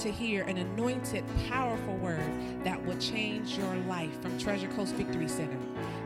[0.00, 2.24] to hear an anointed, powerful word
[2.64, 5.58] that will change your life from Treasure Coast Victory Center.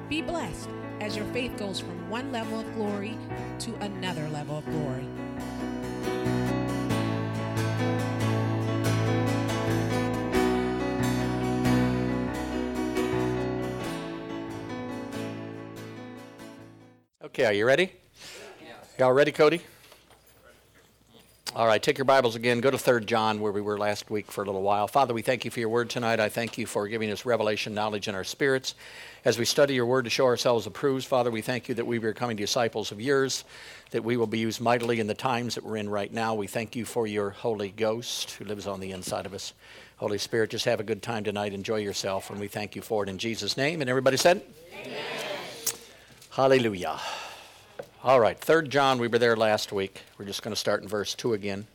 [0.09, 0.69] Be blessed
[1.01, 3.17] as your faith goes from one level of glory
[3.61, 5.07] to another level of glory.
[17.23, 17.92] Okay, are you ready?
[18.98, 19.61] Y'all ready, Cody?
[21.57, 22.59] All right, take your Bibles again.
[22.59, 24.89] Go to 3 John, where we were last week for a little while.
[24.89, 26.19] Father, we thank you for your word tonight.
[26.19, 28.75] I thank you for giving us revelation knowledge in our spirits.
[29.25, 31.98] As we study your word to show ourselves approved, Father, we thank you that we
[31.98, 33.45] are becoming disciples of yours,
[33.93, 36.35] that we will be used mightily in the times that we're in right now.
[36.35, 39.53] We thank you for your Holy Ghost who lives on the inside of us.
[39.98, 41.53] Holy Spirit, just have a good time tonight.
[41.53, 43.81] Enjoy yourself, and we thank you for it in Jesus' name.
[43.81, 44.43] And everybody said,
[44.73, 44.98] Amen.
[46.31, 46.98] Hallelujah.
[48.05, 50.03] All right, 3 John, we were there last week.
[50.19, 51.67] We're just going to start in verse 2 again.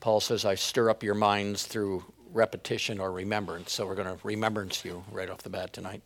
[0.00, 3.72] Paul says, I stir up your minds through repetition or remembrance.
[3.72, 6.02] So we're going to remembrance you right off the bat tonight.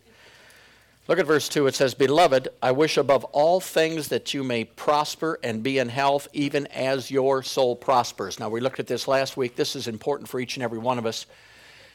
[1.08, 1.66] Look at verse 2.
[1.66, 5.88] It says, Beloved, I wish above all things that you may prosper and be in
[5.88, 8.38] health, even as your soul prospers.
[8.38, 9.56] Now, we looked at this last week.
[9.56, 11.26] This is important for each and every one of us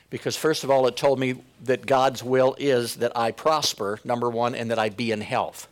[0.09, 4.29] because, first of all, it told me that God's will is that I prosper, number
[4.29, 5.67] one, and that I be in health.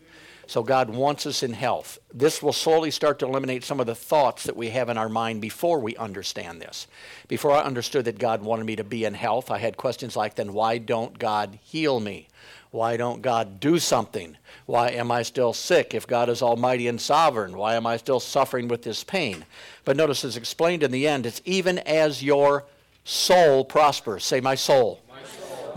[0.47, 1.99] So God wants us in health.
[2.13, 5.09] This will slowly start to eliminate some of the thoughts that we have in our
[5.09, 6.87] mind before we understand this.
[7.27, 10.35] Before I understood that God wanted me to be in health, I had questions like,
[10.35, 12.29] then why don't God heal me?
[12.71, 14.37] Why don't God do something?
[14.65, 17.57] Why am I still sick if God is almighty and sovereign?
[17.57, 19.43] Why am I still suffering with this pain?
[19.83, 22.65] But notice, as explained in the end, it's even as your
[23.07, 24.25] soul prospers.
[24.25, 25.01] Say, my soul.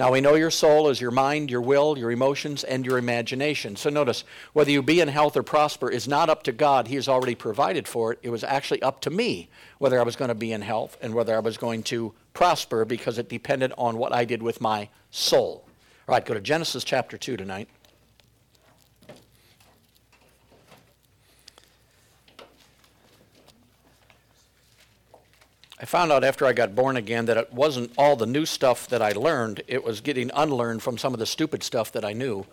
[0.00, 3.76] Now we know your soul is your mind, your will, your emotions, and your imagination.
[3.76, 6.88] So notice, whether you be in health or prosper is not up to God.
[6.88, 8.18] He has already provided for it.
[8.22, 9.48] It was actually up to me
[9.78, 12.84] whether I was going to be in health and whether I was going to prosper
[12.84, 15.64] because it depended on what I did with my soul.
[16.08, 17.68] All right, go to Genesis chapter 2 tonight.
[25.80, 28.86] I found out after I got born again that it wasn't all the new stuff
[28.88, 32.12] that I learned, it was getting unlearned from some of the stupid stuff that I
[32.12, 32.44] knew.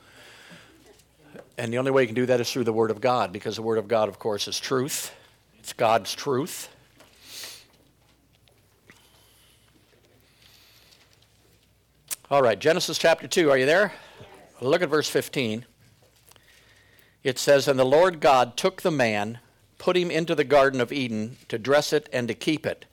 [1.57, 3.57] And the only way you can do that is through the Word of God, because
[3.57, 5.13] the Word of God, of course, is truth.
[5.59, 6.69] It's God's truth.
[12.31, 13.91] All right, Genesis chapter 2, are you there?
[14.61, 15.65] Look at verse 15.
[17.23, 19.39] It says, And the Lord God took the man,
[19.77, 22.85] put him into the Garden of Eden to dress it and to keep it.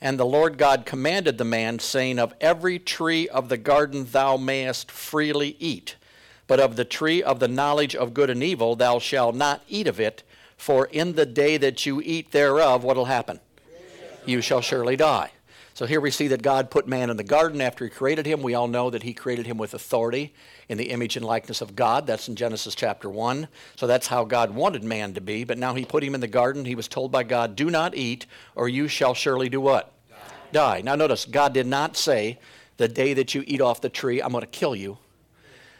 [0.00, 4.36] And the Lord God commanded the man, saying, Of every tree of the garden thou
[4.36, 5.96] mayest freely eat,
[6.46, 9.88] but of the tree of the knowledge of good and evil thou shalt not eat
[9.88, 10.22] of it,
[10.56, 13.40] for in the day that you eat thereof, what'll happen?
[14.24, 15.32] You shall surely die.
[15.74, 18.42] So here we see that God put man in the garden after he created him.
[18.42, 20.34] We all know that he created him with authority
[20.68, 22.06] in the image and likeness of God.
[22.06, 23.48] That's in Genesis chapter 1.
[23.76, 25.44] So that's how God wanted man to be.
[25.44, 26.64] But now he put him in the garden.
[26.64, 29.92] He was told by God, Do not eat, or you shall surely do what?
[30.10, 30.16] Die.
[30.52, 30.80] die.
[30.82, 32.38] Now notice, God did not say,
[32.76, 34.98] The day that you eat off the tree, I'm going to kill you.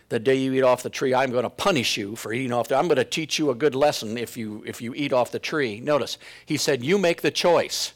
[0.08, 2.68] The day you eat off the tree, I'm going to punish you for eating off
[2.68, 5.30] the I'm going to teach you a good lesson if you if you eat off
[5.30, 5.80] the tree.
[5.80, 6.16] Notice,
[6.46, 7.92] he said, You make the choice.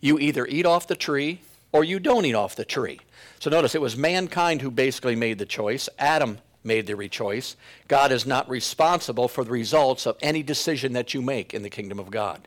[0.00, 2.98] You either eat off the tree or you don't eat off the tree.
[3.42, 5.88] So notice it was mankind who basically made the choice.
[5.98, 7.56] Adam made the choice.
[7.88, 11.68] God is not responsible for the results of any decision that you make in the
[11.68, 12.46] kingdom of God.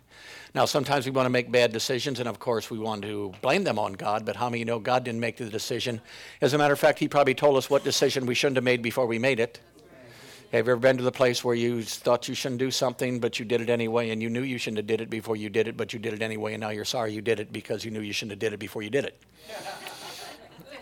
[0.53, 3.65] Now, sometimes we want to make bad decisions, and of course, we want to blame
[3.65, 5.99] them on God, but how many know God didn't make the decision?
[6.39, 8.81] As a matter of fact, He probably told us what decision we shouldn't have made
[8.81, 9.59] before we made it.
[10.53, 13.37] Have you ever been to the place where you thought you shouldn't do something, but
[13.37, 15.67] you did it anyway, and you knew you shouldn't have did it before you did
[15.67, 17.91] it, but you did it anyway, and now you're sorry you did it because you
[17.91, 19.21] knew you shouldn't have did it before you did it?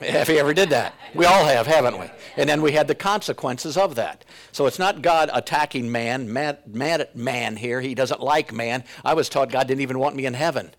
[0.04, 0.94] Have you ever did that?
[1.14, 2.08] We all have, haven't we?
[2.38, 4.26] And then we had the consequences of that.
[4.52, 7.82] So it's not God attacking man, mad, mad at man here.
[7.82, 8.84] He doesn't like man.
[9.04, 10.74] I was taught God didn't even want me in heaven.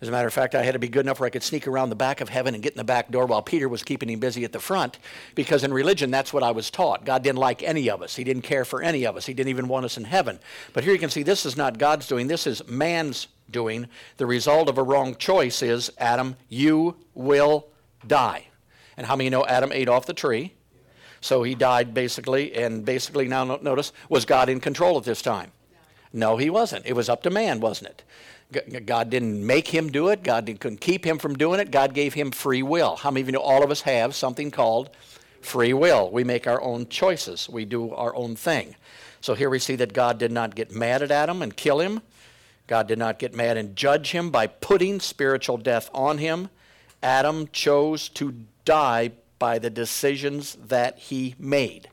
[0.00, 1.66] As a matter of fact, I had to be good enough where I could sneak
[1.66, 4.08] around the back of heaven and get in the back door while Peter was keeping
[4.08, 4.98] him busy at the front,
[5.34, 7.04] because in religion, that's what I was taught.
[7.04, 9.50] God didn't like any of us, He didn't care for any of us, He didn't
[9.50, 10.38] even want us in heaven.
[10.72, 13.88] But here you can see this is not God's doing, this is man's doing.
[14.18, 17.66] The result of a wrong choice is Adam, you will
[18.06, 18.47] die.
[18.98, 20.52] And how many know Adam ate off the tree?
[21.20, 25.52] So he died basically, and basically now notice, was God in control at this time?
[26.12, 26.84] No, he wasn't.
[26.84, 27.90] It was up to man, wasn't
[28.52, 28.86] it?
[28.86, 30.22] God didn't make him do it.
[30.22, 31.70] God couldn't keep him from doing it.
[31.70, 32.96] God gave him free will.
[32.96, 34.90] How many of you know all of us have something called
[35.42, 36.10] free will?
[36.10, 37.48] We make our own choices.
[37.48, 38.74] We do our own thing.
[39.20, 42.00] So here we see that God did not get mad at Adam and kill him.
[42.66, 46.48] God did not get mad and judge him by putting spiritual death on him.
[47.02, 48.34] Adam chose to
[48.68, 51.88] die by the decisions that he made.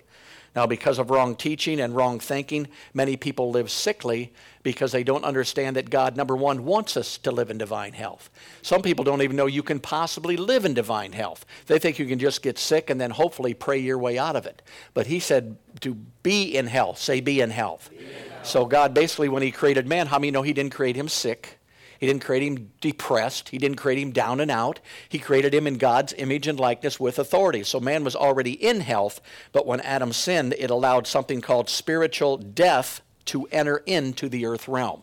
[0.58, 5.24] Now, because of wrong teaching and wrong thinking, many people live sickly because they don't
[5.24, 8.30] understand that God, number one, wants us to live in divine health.
[8.62, 11.46] Some people don't even know you can possibly live in divine health.
[11.68, 14.46] They think you can just get sick and then hopefully pray your way out of
[14.46, 14.62] it.
[14.94, 16.98] But He said to be in health.
[16.98, 17.90] Say, be in health.
[17.90, 18.48] Be in health.
[18.48, 21.58] So, God basically, when He created man, how many know He didn't create him sick?
[22.00, 23.50] He didn't create him depressed.
[23.50, 24.80] He didn't create him down and out.
[25.08, 27.64] He created him in God's image and likeness with authority.
[27.64, 29.22] So man was already in health,
[29.52, 34.68] but when Adam sinned, it allowed something called spiritual death to enter into the earth
[34.68, 35.02] realm.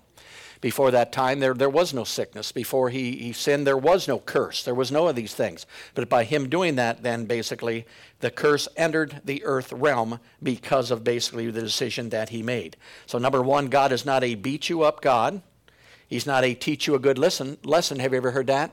[0.63, 2.53] Before that time, there, there was no sickness.
[2.53, 4.63] Before he, he sinned, there was no curse.
[4.63, 5.67] There was no of these things.
[5.93, 7.85] But by him doing that, then basically,
[8.21, 12.77] the curse entered the earth realm because of basically the decision that he made.
[13.07, 15.43] So, number one, God is not a beat you up God.
[16.13, 17.57] He's not a teach you a good lesson.
[17.65, 17.99] Lesson.
[17.99, 18.71] Have you ever heard that?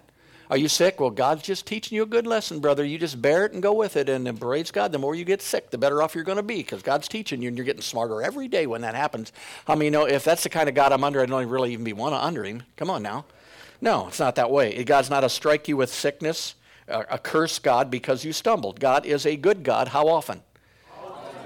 [0.50, 1.00] Are you sick?
[1.00, 2.84] Well, God's just teaching you a good lesson, brother.
[2.84, 4.10] You just bear it and go with it.
[4.10, 6.58] And embrace God, the more you get sick, the better off you're going to be
[6.58, 9.32] because God's teaching you and you're getting smarter every day when that happens.
[9.70, 11.72] I mean, you know, if that's the kind of God I'm under, I don't really
[11.72, 12.64] even be one under him.
[12.76, 13.24] Come on now.
[13.80, 14.84] No, it's not that way.
[14.84, 16.56] God's not a strike you with sickness,
[16.90, 18.82] a curse God because you stumbled.
[18.82, 19.88] God is a good God.
[19.88, 20.42] How often?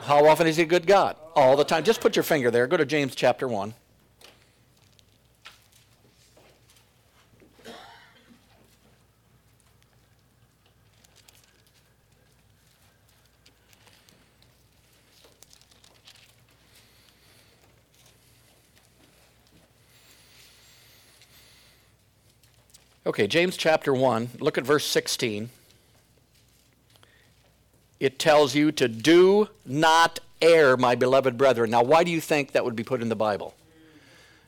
[0.05, 1.17] How often is he a good God?
[1.35, 1.83] All the time.
[1.83, 2.65] Just put your finger there.
[2.65, 3.75] Go to James chapter 1.
[23.05, 25.49] Okay, James chapter 1, look at verse 16.
[27.99, 31.69] It tells you to do not err, my beloved brethren.
[31.69, 33.55] Now, why do you think that would be put in the Bible?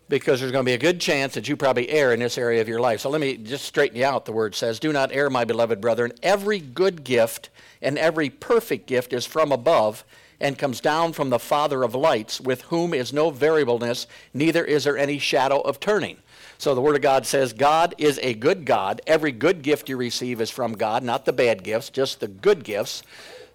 [0.08, 2.62] Because there's going to be a good chance that you probably err in this area
[2.62, 3.02] of your life.
[3.02, 4.24] So let me just straighten you out.
[4.24, 6.14] The word says, Do not err, my beloved brethren.
[6.24, 7.50] Every good gift
[7.82, 10.06] and every perfect gift is from above
[10.40, 14.86] and comes down from the Father of lights, with whom is no variableness, neither is
[14.86, 16.20] there any shadow of turning.
[16.58, 19.02] So the Word of God says God is a good God.
[19.08, 22.64] Every good gift you receive is from God, not the bad gifts, just the good
[22.64, 23.04] gifts.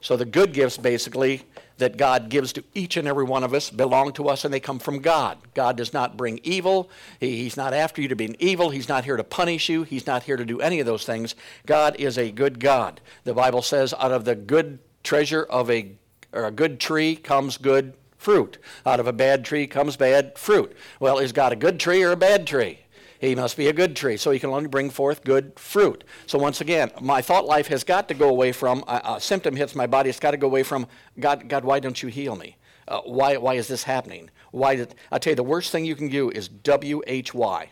[0.01, 1.43] So the good gifts, basically,
[1.81, 4.61] that God gives to each and every one of us belong to us and they
[4.61, 5.39] come from God.
[5.55, 6.91] God does not bring evil.
[7.19, 8.71] He, he's not after you to be evil.
[8.71, 9.83] He's not here to punish you.
[9.83, 11.35] He's not here to do any of those things.
[11.67, 13.01] God is a good God.
[13.25, 15.93] The Bible says, out of the good treasure of a,
[16.33, 18.59] or a good tree comes good fruit.
[18.85, 20.77] Out of a bad tree comes bad fruit.
[21.01, 22.81] Well, is God a good tree or a bad tree?
[23.21, 26.05] He must be a good tree, so he can only bring forth good fruit.
[26.27, 29.55] So once again, my thought life has got to go away from a, a symptom
[29.57, 30.09] hits my body.
[30.09, 30.87] It's got to go away from
[31.19, 31.47] God.
[31.47, 32.57] God, why don't you heal me?
[32.89, 34.31] Uh, why, why is this happening?
[34.53, 37.71] Why did I tell you the worst thing you can do is W H Y.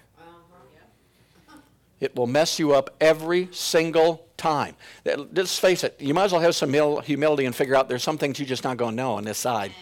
[1.99, 4.77] It will mess you up every single time.
[5.05, 6.73] Let's face it, you might as well have some
[7.03, 9.39] humility and figure out there's some things you're just not going to know on this
[9.39, 9.73] side.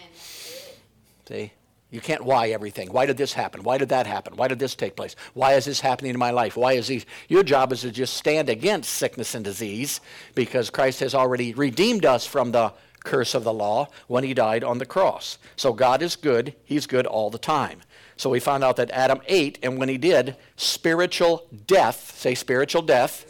[1.27, 1.51] See?
[1.89, 2.91] You can't why everything.
[2.91, 3.63] Why did this happen?
[3.63, 4.35] Why did that happen?
[4.35, 5.15] Why did this take place?
[5.33, 6.57] Why is this happening in my life?
[6.57, 7.05] Why is these?
[7.29, 10.01] Your job is to just stand against sickness and disease
[10.35, 12.73] because Christ has already redeemed us from the
[13.05, 15.37] curse of the law when he died on the cross.
[15.55, 16.53] So God is good.
[16.65, 17.79] He's good all the time.
[18.17, 22.81] So we found out that Adam ate, and when he did, spiritual death, say spiritual
[22.81, 23.25] death.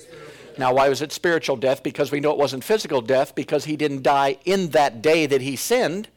[0.58, 1.84] Now, why was it spiritual death?
[1.84, 5.42] Because we know it wasn't physical death because he didn't die in that day that
[5.42, 6.08] he sinned.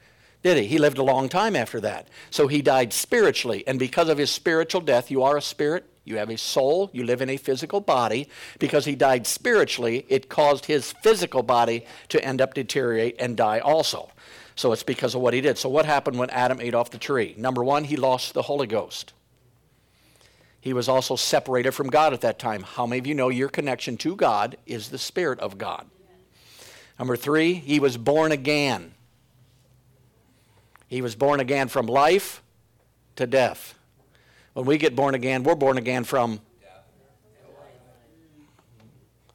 [0.43, 0.67] Did he?
[0.67, 2.09] He lived a long time after that.
[2.31, 3.63] So he died spiritually.
[3.67, 7.05] And because of his spiritual death, you are a spirit, you have a soul, you
[7.05, 8.29] live in a physical body.
[8.59, 13.59] Because he died spiritually, it caused his physical body to end up deteriorate and die
[13.59, 14.11] also.
[14.55, 15.59] So it's because of what he did.
[15.59, 17.35] So what happened when Adam ate off the tree?
[17.37, 19.13] Number one, he lost the Holy Ghost.
[20.61, 22.63] He was also separated from God at that time.
[22.63, 25.87] How many of you know your connection to God is the Spirit of God?
[26.99, 28.93] Number three, he was born again.
[30.91, 32.43] He was born again from life
[33.15, 33.79] to death.
[34.55, 36.41] When we get born again, we're born again from.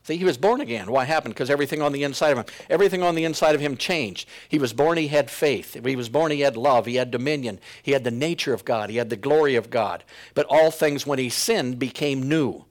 [0.03, 0.91] See, he was born again.
[0.91, 1.33] Why happened?
[1.33, 4.27] Because everything on the inside of him, everything on the inside of him changed.
[4.49, 5.81] He was born, he had faith.
[5.83, 6.85] He was born, he had love.
[6.85, 7.59] He had dominion.
[7.81, 8.89] He had the nature of God.
[8.89, 10.03] He had the glory of God.
[10.33, 12.65] But all things, when he sinned, became new.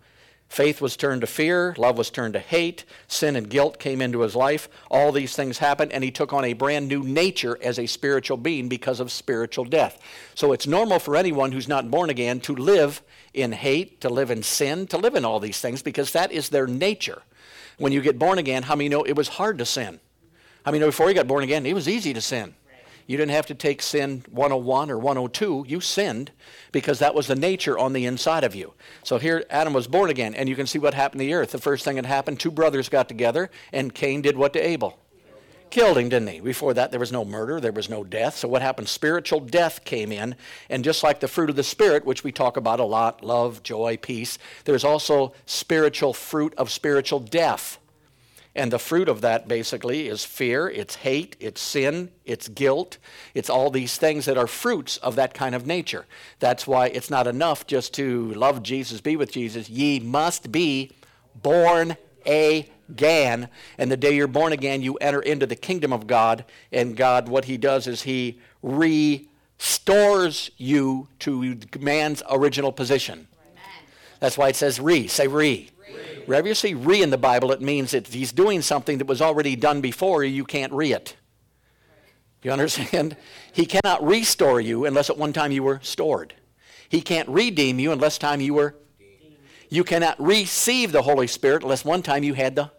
[0.49, 4.21] Faith was turned to fear, love was turned to hate, sin and guilt came into
[4.21, 4.69] his life.
[4.91, 8.37] All these things happened, and he took on a brand new nature as a spiritual
[8.37, 9.99] being because of spiritual death.
[10.35, 14.31] So it's normal for anyone who's not born again to live in hate, to live
[14.31, 17.23] in sin, to live in all these things because that is their nature.
[17.79, 19.99] When you get born again, how many know it was hard to sin?
[20.65, 22.55] How many know before you got born again, it was easy to sin?
[23.07, 25.67] You didn't have to take sin 101 or 102.
[25.69, 26.31] You sinned
[26.73, 28.73] because that was the nature on the inside of you.
[29.03, 31.51] So here Adam was born again, and you can see what happened to the earth.
[31.51, 34.99] The first thing that happened, two brothers got together, and Cain did what to Abel?
[35.71, 36.41] Killed him, didn't he?
[36.41, 38.37] Before that, there was no murder, there was no death.
[38.37, 38.89] So what happened?
[38.89, 40.37] Spiritual death came in,
[40.71, 43.63] and just like the fruit of the Spirit, which we talk about a lot love,
[43.63, 47.79] joy, peace there's also spiritual fruit of spiritual death.
[48.57, 52.99] And the fruit of that basically is fear, it's hate, it's sin, it's guilt,
[53.35, 56.07] it's all these things that are fruits of that kind of nature.
[56.39, 59.69] That's why it's not enough just to love Jesus, be with Jesus.
[59.69, 60.93] Ye must be
[61.35, 63.49] born again.
[63.77, 66.45] And the day you're born again, you enter into the kingdom of God.
[66.71, 73.27] And God, what He does is He restores you to man's original position.
[74.21, 75.09] That's why it says re.
[75.09, 75.71] Say re.
[76.27, 79.21] Wherever you see re in the Bible, it means that he's doing something that was
[79.21, 81.17] already done before, you can't re it.
[82.43, 83.17] You understand?
[83.53, 86.35] He cannot restore you unless at one time you were stored.
[86.89, 88.77] He can't redeem you unless time you were.
[89.71, 92.71] You cannot receive the Holy Spirit unless one time you had the,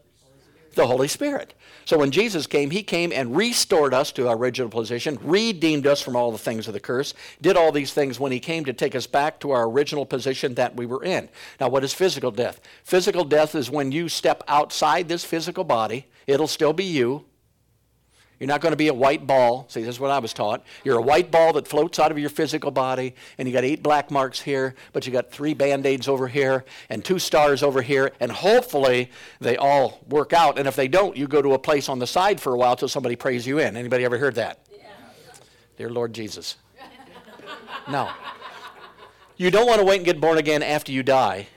[0.75, 1.53] the Holy Spirit.
[1.85, 6.01] So when Jesus came, he came and restored us to our original position, redeemed us
[6.01, 8.73] from all the things of the curse, did all these things when he came to
[8.73, 11.29] take us back to our original position that we were in.
[11.59, 12.59] Now, what is physical death?
[12.83, 17.25] Physical death is when you step outside this physical body, it'll still be you.
[18.39, 19.65] You're not going to be a white ball.
[19.69, 20.63] See, this is what I was taught.
[20.83, 23.81] You're a white ball that floats out of your physical body, and you got eight
[23.81, 27.81] black marks here, but you got three band aids over here, and two stars over
[27.81, 30.59] here, and hopefully they all work out.
[30.59, 32.75] And if they don't, you go to a place on the side for a while
[32.75, 33.77] till somebody prays you in.
[33.77, 34.59] Anybody ever heard that?
[34.71, 34.87] Yeah.
[35.77, 36.57] Dear Lord Jesus.
[37.89, 38.09] no.
[39.37, 41.47] You don't want to wait and get born again after you die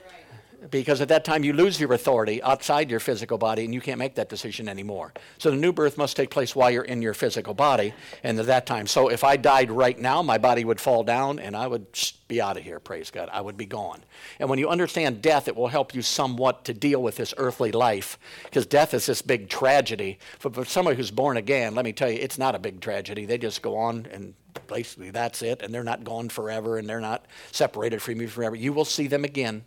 [0.69, 3.99] because at that time you lose your authority outside your physical body and you can't
[3.99, 5.13] make that decision anymore.
[5.37, 8.45] So the new birth must take place while you're in your physical body and at
[8.47, 8.87] that time.
[8.87, 11.87] So if I died right now, my body would fall down and I would
[12.27, 13.29] be out of here, praise God.
[13.31, 14.01] I would be gone.
[14.39, 17.71] And when you understand death, it will help you somewhat to deal with this earthly
[17.71, 20.19] life because death is this big tragedy.
[20.41, 23.25] But for somebody who's born again, let me tell you, it's not a big tragedy.
[23.25, 24.33] They just go on and
[24.67, 28.55] basically that's it and they're not gone forever and they're not separated from you forever.
[28.55, 29.63] You will see them again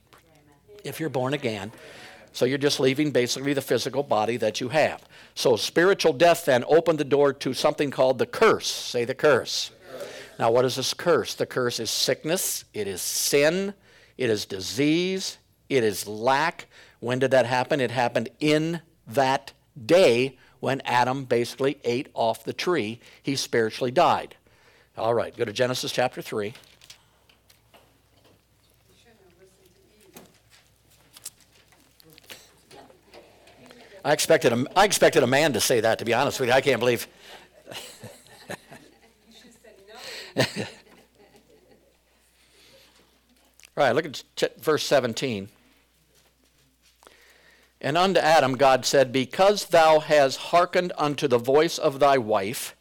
[0.85, 1.73] if you're born again.
[2.33, 5.05] So you're just leaving basically the physical body that you have.
[5.35, 8.67] So spiritual death then opened the door to something called the curse.
[8.67, 9.71] Say the curse.
[10.39, 11.35] Now, what is this curse?
[11.35, 13.75] The curse is sickness, it is sin,
[14.17, 16.67] it is disease, it is lack.
[17.01, 17.81] When did that happen?
[17.81, 19.53] It happened in that
[19.85, 23.01] day when Adam basically ate off the tree.
[23.23, 24.37] He spiritually died.
[24.97, 26.55] All right, go to Genesis chapter 3.
[34.05, 36.55] I expected a, I expected a man to say that, to be honest with you.
[36.55, 37.07] I can't believe.
[43.77, 45.49] right, look at verse 17.
[47.81, 52.75] And unto Adam God said, Because thou hast hearkened unto the voice of thy wife,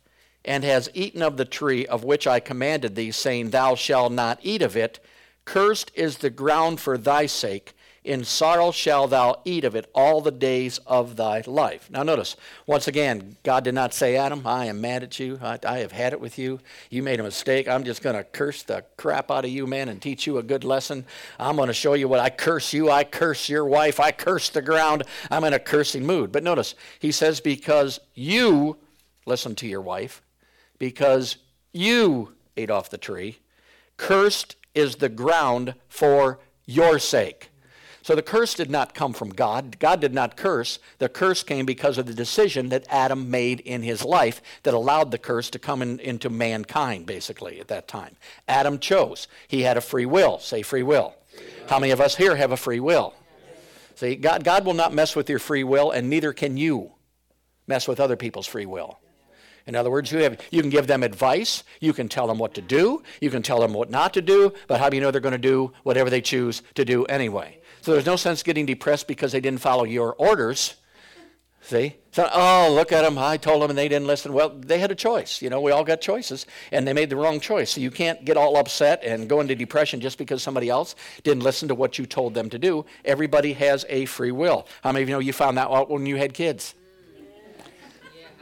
[0.44, 4.40] and hast eaten of the tree of which I commanded thee, saying, Thou shalt not
[4.42, 5.00] eat of it,
[5.46, 10.22] cursed is the ground for thy sake in sorrow shall thou eat of it all
[10.22, 11.88] the days of thy life.
[11.92, 15.40] Now, notice, once again, God did not say, Adam, I am mad at you.
[15.42, 16.60] I, I have had it with you.
[16.90, 17.68] You made a mistake.
[17.68, 20.44] I'm just going to curse the crap out of you, man, and teach you a
[20.44, 21.06] good lesson.
[21.38, 22.90] I'm going to show you what I curse you.
[22.90, 24.00] I curse your wife.
[24.00, 25.04] I curse the ground.
[25.30, 26.32] I'm in a cursing mood.
[26.32, 28.78] But notice, he says, because you,
[29.28, 30.24] listen to your wife,
[30.80, 31.38] because
[31.72, 33.38] you ate off the tree,
[33.98, 37.51] cursed is the ground for your sake.
[38.04, 39.78] So the curse did not come from God.
[39.80, 40.80] God did not curse.
[40.98, 45.12] The curse came because of the decision that Adam made in his life that allowed
[45.12, 48.16] the curse to come in, into mankind, basically, at that time.
[48.48, 49.28] Adam chose.
[49.48, 50.40] He had a free will.
[50.40, 51.14] Say free will.
[51.68, 53.14] How many of us here have a free will?
[53.96, 56.94] See, God, God will not mess with your free will, and neither can you
[57.68, 58.98] mess with other people's free will.
[59.68, 62.56] In other words, you, have, you can give them advice, you can tell them what
[62.56, 65.12] to do, you can tell them what not to do, but how do you know
[65.12, 67.60] they're going to do whatever they choose to do anyway?
[67.82, 70.76] So there's no sense getting depressed because they didn't follow your orders.
[71.64, 71.96] See?
[72.12, 73.18] So, oh, look at them.
[73.18, 74.34] I told them and they didn't listen.
[74.34, 75.42] Well, they had a choice.
[75.42, 77.72] You know, we all got choices and they made the wrong choice.
[77.72, 81.44] So you can't get all upset and go into depression just because somebody else didn't
[81.44, 82.86] listen to what you told them to do.
[83.06, 84.68] Everybody has a free will.
[84.84, 86.74] How many of you know you found that out when you had kids?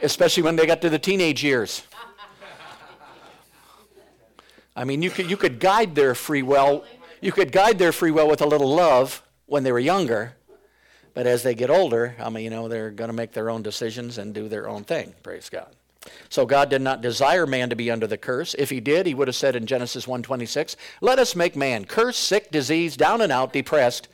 [0.02, 1.82] Especially when they got to the teenage years.
[4.74, 6.84] I mean, you could, you could guide their free will.
[7.20, 10.36] You could guide their free will with a little love when they were younger,
[11.12, 13.62] but as they get older, I mean, you know, they're going to make their own
[13.62, 15.12] decisions and do their own thing.
[15.24, 15.74] Praise God.
[16.28, 18.54] So God did not desire man to be under the curse.
[18.54, 22.22] If he did, he would have said in Genesis 1:26, "Let us make man cursed,
[22.22, 24.06] sick, diseased, down and out, depressed."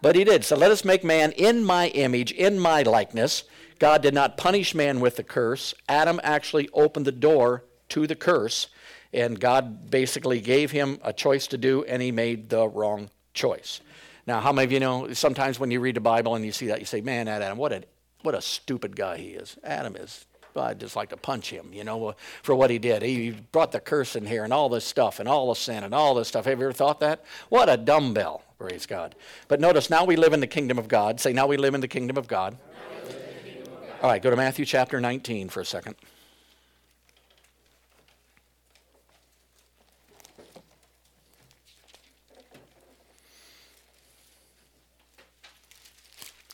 [0.00, 0.42] But he did.
[0.44, 3.44] So let us make man in my image, in my likeness.
[3.78, 5.74] God did not punish man with the curse.
[5.86, 8.68] Adam actually opened the door to the curse,
[9.12, 13.80] and God basically gave him a choice to do, and he made the wrong choice.
[14.28, 16.66] Now, how many of you know sometimes when you read the Bible and you see
[16.66, 17.82] that, you say, Man, Adam, what a,
[18.20, 19.56] what a stupid guy he is.
[19.64, 23.02] Adam is I'd just like to punch him, you know, for what he did.
[23.02, 25.94] He brought the curse in here and all this stuff and all the sin and
[25.94, 26.44] all this stuff.
[26.44, 27.24] Have you ever thought that?
[27.48, 29.14] What a dumbbell, praise God.
[29.46, 31.20] But notice now we live in the kingdom of God.
[31.20, 32.58] Say, now we live in the kingdom of God.
[33.06, 33.94] Kingdom of God.
[34.02, 35.94] All right, go to Matthew chapter 19 for a second.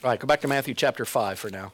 [0.05, 1.73] All right, go back to Matthew chapter 5 for now.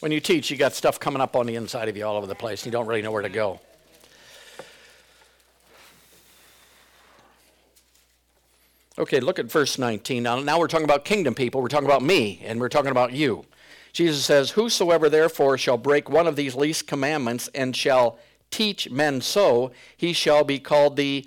[0.00, 2.26] When you teach, you got stuff coming up on the inside of you all over
[2.26, 2.62] the place.
[2.62, 3.60] and You don't really know where to go.
[8.98, 10.24] Okay, look at verse 19.
[10.24, 11.62] Now, now we're talking about kingdom people.
[11.62, 13.44] We're talking about me, and we're talking about you.
[13.92, 18.18] Jesus says, Whosoever therefore shall break one of these least commandments and shall
[18.50, 21.24] teach men so, he shall be called the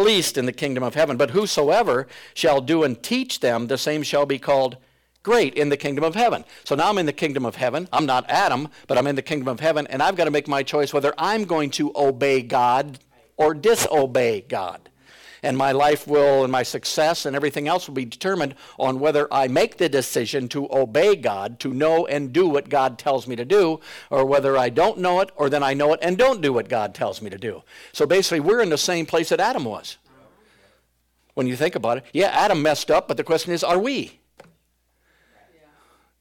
[0.00, 1.16] least in the kingdom of heaven.
[1.16, 4.76] But whosoever shall do and teach them, the same shall be called
[5.22, 6.44] great in the kingdom of heaven.
[6.64, 7.88] So now I'm in the kingdom of heaven.
[7.92, 10.48] I'm not Adam, but I'm in the kingdom of heaven, and I've got to make
[10.48, 12.98] my choice whether I'm going to obey God
[13.36, 14.89] or disobey God.
[15.42, 19.26] And my life will, and my success, and everything else will be determined on whether
[19.32, 23.36] I make the decision to obey God, to know and do what God tells me
[23.36, 23.80] to do,
[24.10, 26.68] or whether I don't know it, or then I know it and don't do what
[26.68, 27.62] God tells me to do.
[27.92, 29.96] So basically, we're in the same place that Adam was.
[31.34, 34.19] When you think about it, yeah, Adam messed up, but the question is, are we?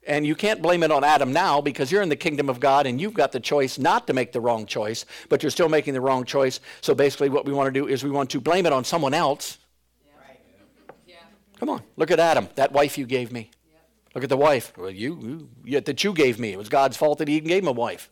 [0.09, 2.87] And you can't blame it on Adam now because you're in the kingdom of God
[2.87, 5.93] and you've got the choice not to make the wrong choice, but you're still making
[5.93, 6.59] the wrong choice.
[6.81, 9.13] So basically, what we want to do is we want to blame it on someone
[9.13, 9.59] else.
[11.05, 11.17] Yeah.
[11.59, 13.51] Come on, look at Adam, that wife you gave me.
[14.15, 16.53] Look at the wife well, you, you, that you gave me.
[16.53, 18.09] It was God's fault that He even gave him a wife.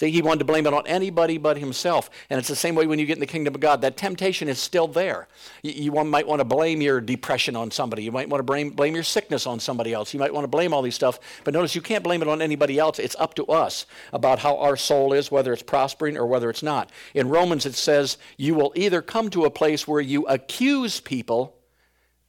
[0.00, 2.08] See, he wanted to blame it on anybody but himself.
[2.30, 3.82] And it's the same way when you get in the kingdom of God.
[3.82, 5.28] That temptation is still there.
[5.62, 8.02] You, you want, might want to blame your depression on somebody.
[8.02, 10.14] You might want to blame, blame your sickness on somebody else.
[10.14, 11.20] You might want to blame all these stuff.
[11.44, 12.98] But notice you can't blame it on anybody else.
[12.98, 13.84] It's up to us
[14.14, 16.88] about how our soul is, whether it's prospering or whether it's not.
[17.12, 21.58] In Romans, it says, you will either come to a place where you accuse people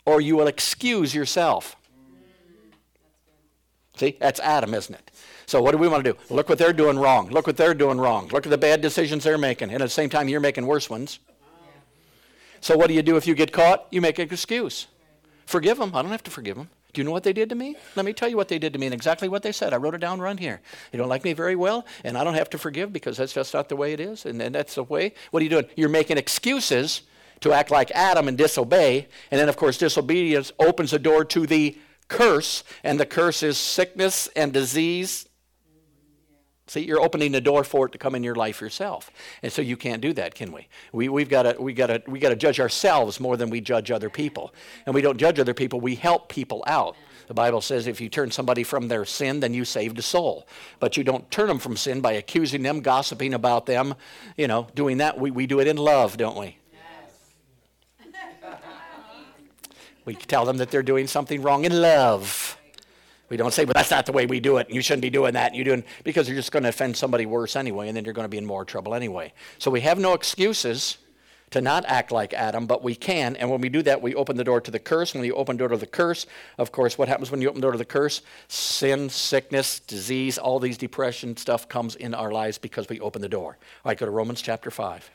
[0.05, 1.77] or you will excuse yourself.
[3.95, 5.09] See, that's Adam, isn't it?
[5.51, 6.17] So what do we want to do?
[6.33, 7.27] Look what they're doing wrong.
[7.27, 8.29] Look what they're doing wrong.
[8.29, 9.69] Look at the bad decisions they're making.
[9.69, 11.19] And at the same time, you're making worse ones.
[12.61, 13.85] So what do you do if you get caught?
[13.91, 14.87] You make an excuse.
[15.45, 15.93] Forgive them.
[15.93, 16.69] I don't have to forgive them.
[16.93, 17.75] Do you know what they did to me?
[17.97, 19.73] Let me tell you what they did to me and exactly what they said.
[19.73, 20.61] I wrote it down right here.
[20.93, 23.53] You don't like me very well, and I don't have to forgive because that's just
[23.53, 25.13] not the way it is, and, and that's the way.
[25.31, 25.65] What are you doing?
[25.75, 27.01] You're making excuses
[27.41, 31.45] to act like Adam and disobey, and then, of course, disobedience opens the door to
[31.45, 35.27] the curse, and the curse is sickness and disease
[36.71, 39.11] See, you're opening the door for it to come in your life yourself.
[39.43, 40.69] And so you can't do that, can we?
[40.93, 43.59] we we've got to we got to we got to judge ourselves more than we
[43.59, 44.53] judge other people.
[44.85, 46.95] And we don't judge other people, we help people out.
[47.27, 50.47] The Bible says if you turn somebody from their sin, then you saved a soul.
[50.79, 53.95] But you don't turn them from sin by accusing them, gossiping about them,
[54.37, 55.19] you know, doing that.
[55.19, 56.57] We, we do it in love, don't we?
[56.71, 58.13] Yes.
[60.05, 62.57] we tell them that they're doing something wrong in love.
[63.31, 64.69] We don't say, but that's not the way we do it.
[64.69, 65.55] You shouldn't be doing that.
[65.55, 68.25] You're doing because you're just going to offend somebody worse anyway, and then you're going
[68.25, 69.31] to be in more trouble anyway.
[69.57, 70.97] So we have no excuses
[71.51, 73.37] to not act like Adam, but we can.
[73.37, 75.13] And when we do that, we open the door to the curse.
[75.13, 76.25] When you open the door to the curse,
[76.57, 78.21] of course, what happens when you open the door to the curse?
[78.49, 83.29] Sin, sickness, disease, all these depression stuff comes in our lives because we open the
[83.29, 83.57] door.
[83.85, 85.09] All right, go to Romans chapter 5.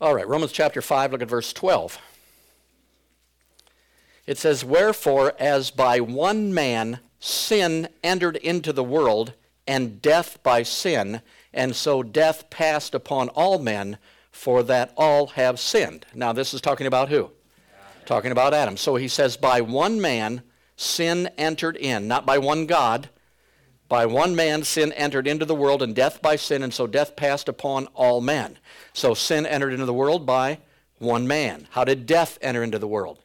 [0.00, 1.98] All right, Romans chapter 5, look at verse 12.
[4.26, 9.32] It says, Wherefore, as by one man sin entered into the world,
[9.66, 11.20] and death by sin,
[11.52, 13.98] and so death passed upon all men,
[14.30, 16.06] for that all have sinned.
[16.14, 17.32] Now, this is talking about who?
[18.06, 18.76] Talking about Adam.
[18.76, 20.42] So he says, By one man
[20.76, 23.08] sin entered in, not by one God,
[23.88, 27.16] by one man sin entered into the world, and death by sin, and so death
[27.16, 28.58] passed upon all men.
[28.92, 30.58] So sin entered into the world by
[30.98, 31.66] one man.
[31.70, 33.18] How did death enter into the world?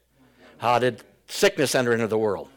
[0.58, 2.50] How did sickness enter into the world?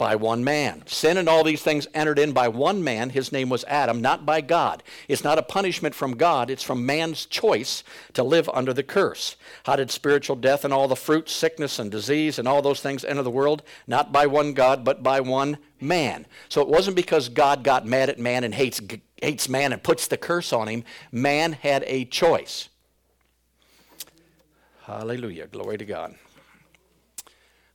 [0.00, 0.82] By one man.
[0.86, 3.10] Sin and all these things entered in by one man.
[3.10, 4.82] His name was Adam, not by God.
[5.08, 7.84] It's not a punishment from God, it's from man's choice
[8.14, 9.36] to live under the curse.
[9.64, 13.04] How did spiritual death and all the fruit, sickness and disease and all those things
[13.04, 13.62] enter the world?
[13.86, 16.24] Not by one God, but by one man.
[16.48, 18.80] So it wasn't because God got mad at man and hates,
[19.20, 20.82] hates man and puts the curse on him.
[21.12, 22.70] Man had a choice.
[24.84, 25.46] Hallelujah.
[25.48, 26.14] Glory to God.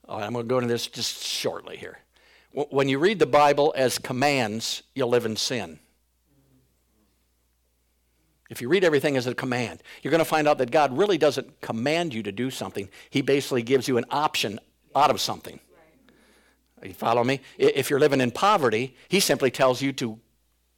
[0.09, 1.99] Right, I'm going to go into this just shortly here.
[2.55, 5.79] When you read the Bible as commands, you'll live in sin.
[8.49, 11.17] If you read everything as a command, you're going to find out that God really
[11.17, 12.87] doesn't command you to do something.
[13.09, 14.59] He basically gives you an option
[14.95, 15.59] out of something.
[16.81, 17.41] You follow me?
[17.57, 20.19] If you're living in poverty, He simply tells you to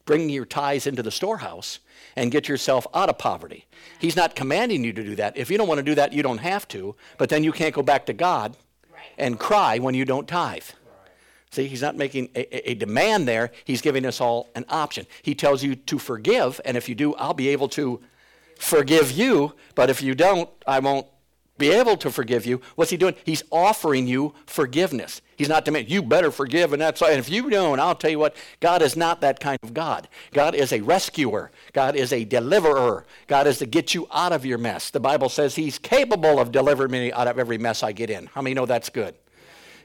[0.05, 1.79] bring your tithes into the storehouse
[2.15, 3.65] and get yourself out of poverty.
[3.99, 5.37] He's not commanding you to do that.
[5.37, 7.75] If you don't want to do that, you don't have to, but then you can't
[7.75, 8.57] go back to God
[9.17, 10.63] and cry when you don't tithe.
[11.57, 13.51] See, he's not making a, a, demand there.
[13.65, 15.07] He's giving us all an option.
[15.23, 17.99] He tells you to forgive, and if you do, I'll be able to
[18.59, 19.53] forgive you.
[19.73, 21.07] But if you don't, I won't
[21.57, 22.61] be able to forgive you.
[22.75, 23.15] What's he doing?
[23.23, 25.23] He's offering you forgiveness.
[25.35, 28.19] He's not demanding, you better forgive, and that's and if you don't, I'll tell you
[28.19, 30.07] what, God is not that kind of God.
[30.33, 31.49] God is a rescuer.
[31.73, 33.03] God is a deliverer.
[33.25, 34.91] God is to get you out of your mess.
[34.91, 38.27] The Bible says he's capable of delivering me out of every mess I get in.
[38.27, 39.15] How many know that's good?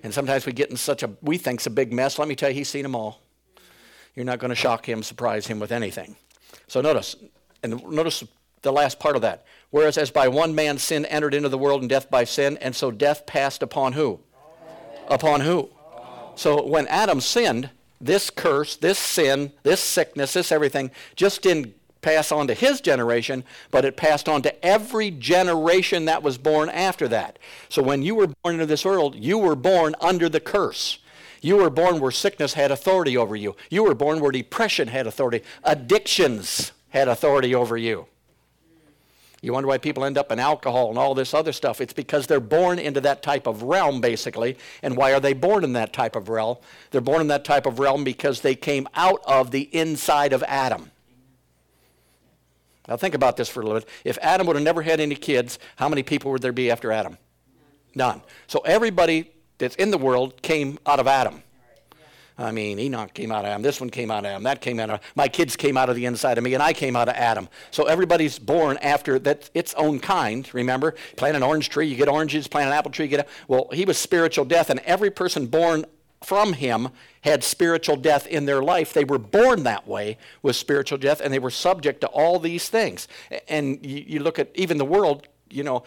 [0.02, 2.18] And sometimes we get in such a, we think's a big mess.
[2.18, 3.20] Let me tell you, he's seen them all.
[4.14, 6.16] You're not going to shock him, surprise him with anything.
[6.66, 7.16] So notice,
[7.62, 8.24] and notice
[8.62, 9.44] the last part of that.
[9.70, 12.74] Whereas as by one man sin entered into the world and death by sin, and
[12.74, 14.20] so death passed upon who?
[15.08, 15.70] Upon who?
[16.34, 22.30] So when Adam sinned, this curse, this sin, this sickness, this everything just didn't pass
[22.30, 27.08] on to his generation, but it passed on to every generation that was born after
[27.08, 27.38] that.
[27.68, 30.98] So when you were born into this world, you were born under the curse.
[31.40, 33.56] You were born where sickness had authority over you.
[33.70, 35.42] You were born where depression had authority.
[35.64, 38.06] Addictions had authority over you.
[39.40, 41.80] You wonder why people end up in alcohol and all this other stuff.
[41.80, 44.56] It's because they're born into that type of realm, basically.
[44.84, 46.58] And why are they born in that type of realm?
[46.92, 50.44] They're born in that type of realm because they came out of the inside of
[50.44, 50.91] Adam.
[52.88, 53.88] Now think about this for a little bit.
[54.04, 56.90] If Adam would have never had any kids, how many people would there be after
[56.90, 57.16] Adam?
[57.94, 58.22] None.
[58.46, 61.42] So everybody that's in the world came out of Adam.
[62.38, 63.62] I mean, Enoch came out of Adam.
[63.62, 64.42] This one came out of Adam.
[64.42, 66.72] That came out of my kids came out of the inside of me, and I
[66.72, 67.48] came out of Adam.
[67.70, 70.48] So everybody's born after that its own kind.
[70.54, 72.48] Remember, plant an orange tree, you get oranges.
[72.48, 73.20] Plant an apple tree, you get.
[73.20, 75.84] A, well, he was spiritual death, and every person born
[76.24, 76.88] from him
[77.22, 78.92] had spiritual death in their life.
[78.92, 82.68] They were born that way with spiritual death, and they were subject to all these
[82.68, 83.08] things.
[83.48, 85.84] And you, you, look at even the world, you know,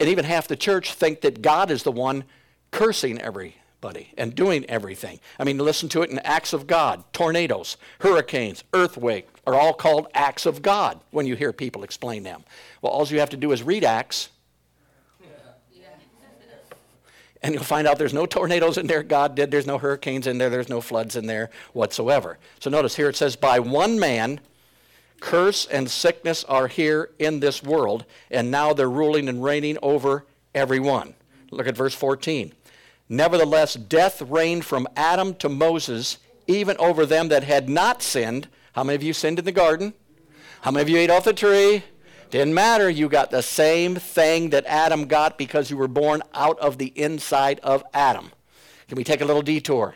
[0.00, 2.24] and even half the church think that God is the one
[2.70, 5.20] cursing everybody and doing everything.
[5.38, 7.04] I mean, listen to it in acts of God.
[7.12, 12.44] Tornadoes, hurricanes, earthquake are all called acts of God when you hear people explain them.
[12.82, 14.28] Well, all you have to do is read Acts
[17.42, 19.02] and you'll find out there's no tornadoes in there.
[19.02, 19.50] God did.
[19.50, 20.50] There's no hurricanes in there.
[20.50, 22.38] There's no floods in there whatsoever.
[22.58, 24.40] So notice here it says, by one man,
[25.20, 30.24] curse and sickness are here in this world, and now they're ruling and reigning over
[30.54, 31.14] everyone.
[31.50, 32.52] Look at verse 14.
[33.08, 38.48] Nevertheless, death reigned from Adam to Moses, even over them that had not sinned.
[38.72, 39.94] How many of you sinned in the garden?
[40.62, 41.84] How many of you ate off the tree?
[42.30, 42.90] Didn't matter.
[42.90, 46.92] You got the same thing that Adam got because you were born out of the
[46.94, 48.32] inside of Adam.
[48.86, 49.94] Can we take a little detour?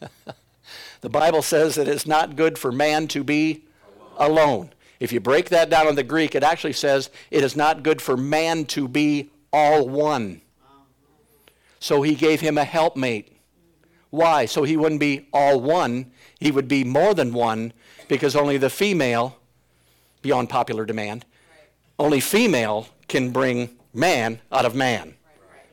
[1.00, 3.64] the Bible says that it's not good for man to be
[4.16, 4.70] alone.
[4.98, 8.02] If you break that down in the Greek, it actually says it is not good
[8.02, 10.40] for man to be all one.
[11.78, 13.36] So he gave him a helpmate.
[14.10, 14.46] Why?
[14.46, 17.72] So he wouldn't be all one, he would be more than one
[18.08, 19.38] because only the female
[20.26, 21.24] beyond popular demand.
[22.00, 25.14] Only female can bring man out of man.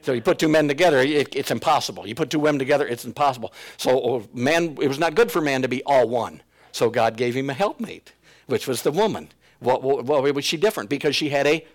[0.04, 2.06] So you put two men together, it, it's impossible.
[2.06, 3.52] You put two women together, it's impossible.
[3.78, 6.44] So oh, man, it was not good for man to be all one.
[6.72, 8.14] So God gave him a helpmate,
[8.46, 9.30] which was the woman.
[9.60, 10.90] What, what, what was she different?
[10.90, 11.66] Because she had a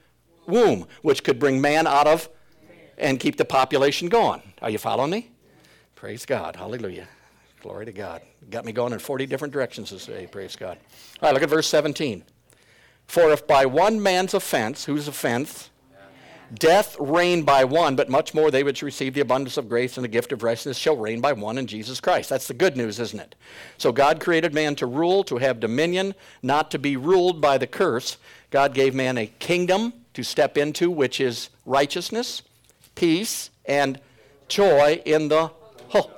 [0.46, 2.28] womb, which could bring man out of
[2.96, 4.42] and keep the population going.
[4.62, 5.30] Are you following me?
[5.94, 6.54] Praise God.
[6.54, 7.08] Hallelujah.
[7.60, 8.22] Glory to God.
[8.50, 10.28] Got me going in 40 different directions this day.
[10.30, 10.78] Praise God.
[11.20, 12.22] All right, look at verse 17.
[13.08, 15.70] For if by one man's offense, whose offense?
[16.54, 20.04] Death reigned by one, but much more they which receive the abundance of grace and
[20.04, 22.30] the gift of righteousness shall reign by one in Jesus Christ.
[22.30, 23.34] That's the good news, isn't it?
[23.76, 27.66] So God created man to rule, to have dominion, not to be ruled by the
[27.66, 28.16] curse.
[28.50, 32.42] God gave man a kingdom to step into, which is righteousness,
[32.94, 34.00] peace, and
[34.48, 35.50] joy in the
[35.94, 36.10] oh.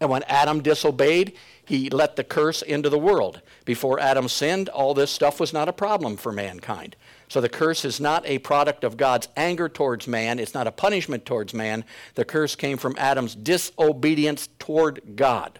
[0.00, 1.34] And when Adam disobeyed,
[1.68, 3.42] he let the curse into the world.
[3.66, 6.96] Before Adam sinned, all this stuff was not a problem for mankind.
[7.28, 10.72] So the curse is not a product of God's anger towards man, it's not a
[10.72, 11.84] punishment towards man.
[12.14, 15.58] The curse came from Adam's disobedience toward God.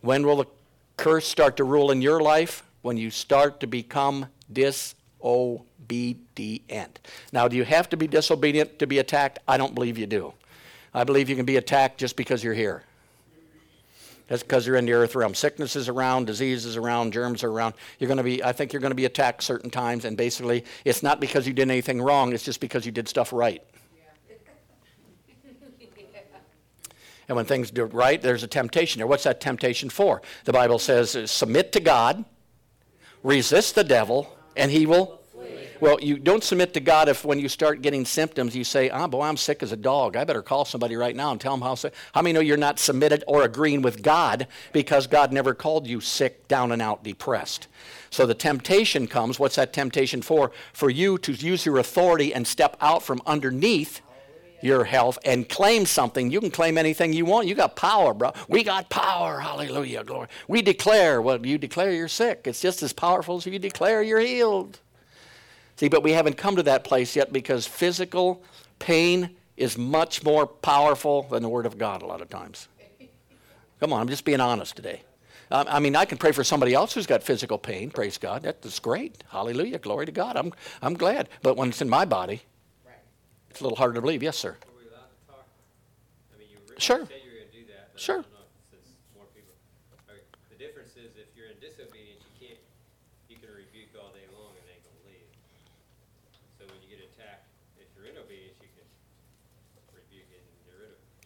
[0.00, 0.46] When will the
[0.96, 2.64] curse start to rule in your life?
[2.80, 7.00] When you start to become disobedient.
[7.32, 9.40] Now, do you have to be disobedient to be attacked?
[9.46, 10.32] I don't believe you do.
[10.94, 12.82] I believe you can be attacked just because you're here.
[14.30, 15.34] That's because you're in the earth realm.
[15.34, 17.74] Sickness is around, diseases around, germs are around.
[17.98, 20.64] You're going to be, I think you're going to be attacked certain times, and basically,
[20.84, 23.60] it's not because you did anything wrong, it's just because you did stuff right.
[27.28, 29.06] And when things do right, there's a temptation there.
[29.06, 30.20] What's that temptation for?
[30.46, 32.24] The Bible says, submit to God,
[33.22, 35.19] resist the devil, and he will
[35.80, 39.06] well, you don't submit to God if when you start getting symptoms, you say, oh,
[39.08, 40.16] boy, I'm sick as a dog.
[40.16, 41.94] I better call somebody right now and tell them how sick.
[42.14, 46.00] How many know you're not submitted or agreeing with God because God never called you
[46.00, 47.66] sick, down and out, depressed?
[48.10, 49.38] So the temptation comes.
[49.38, 50.52] What's that temptation for?
[50.72, 54.02] For you to use your authority and step out from underneath
[54.62, 56.30] your health and claim something.
[56.30, 57.46] You can claim anything you want.
[57.48, 58.32] You got power, bro.
[58.48, 59.40] We got power.
[59.40, 60.04] Hallelujah.
[60.04, 60.28] Glory.
[60.48, 61.22] We declare.
[61.22, 62.42] Well, you declare you're sick.
[62.44, 64.80] It's just as powerful as you declare you're healed.
[65.80, 68.42] See, but we haven't come to that place yet because physical
[68.78, 72.68] pain is much more powerful than the Word of God a lot of times.
[73.80, 75.00] Come on, I'm just being honest today.
[75.50, 77.90] Um, I mean, I can pray for somebody else who's got physical pain.
[77.90, 78.42] Praise God.
[78.42, 79.24] That's great.
[79.30, 79.78] Hallelujah.
[79.78, 80.36] Glory to God.
[80.36, 81.30] I'm, I'm glad.
[81.40, 82.42] But when it's in my body,
[83.48, 84.22] it's a little harder to believe.
[84.22, 84.58] Yes, sir.
[86.76, 87.08] sure.
[87.96, 88.24] sure.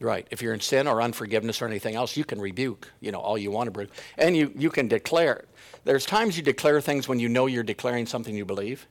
[0.04, 0.28] Right.
[0.30, 3.38] If you're in sin or unforgiveness or anything else, you can rebuke, you know, all
[3.38, 3.96] you want to rebuke.
[4.18, 5.46] And you, you can declare.
[5.84, 8.86] There's times you declare things when you know you're declaring something you believe.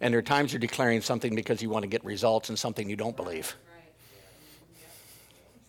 [0.00, 2.88] And there are times you're declaring something because you want to get results in something
[2.88, 3.56] you don't believe.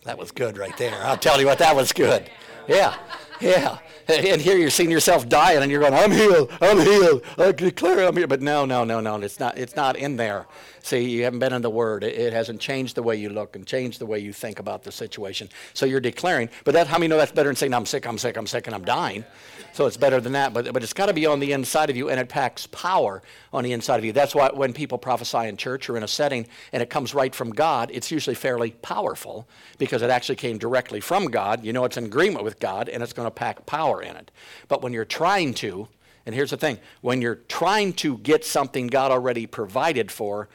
[0.04, 0.94] That was good right there.
[1.02, 2.30] I'll tell you what, that was good.
[2.68, 2.96] Yeah,
[3.42, 3.78] yeah.
[4.08, 6.50] And here you're seeing yourself dying, and you're going, "I'm healed.
[6.60, 7.22] I'm healed.
[7.38, 9.16] I declare I'm healed." But no, no, no, no.
[9.20, 9.58] It's not.
[9.58, 10.46] It's not in there.
[10.82, 12.02] See, you haven't been in the Word.
[12.04, 14.82] It, it hasn't changed the way you look and changed the way you think about
[14.82, 15.48] the situation.
[15.74, 16.50] So you're declaring.
[16.64, 18.06] But that, how many know that's better than saying, "I'm sick.
[18.06, 18.36] I'm sick.
[18.36, 19.24] I'm sick, and I'm dying."
[19.72, 20.52] So it's better than that.
[20.52, 23.22] But but it's got to be on the inside of you, and it packs power
[23.52, 24.12] on the inside of you.
[24.12, 27.34] That's why when people prophesy in church or in a setting, and it comes right
[27.34, 31.64] from God, it's usually fairly powerful because it actually came directly from God.
[31.64, 34.30] You know, it's in agreement with God, and it's going to pack power in it.
[34.68, 35.88] But when you're trying to,
[36.26, 40.48] and here's the thing when you're trying to get something God already provided for,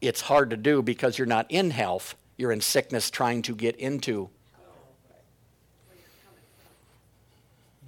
[0.00, 3.76] it's hard to do because you're not in health, you're in sickness trying to get
[3.76, 4.30] into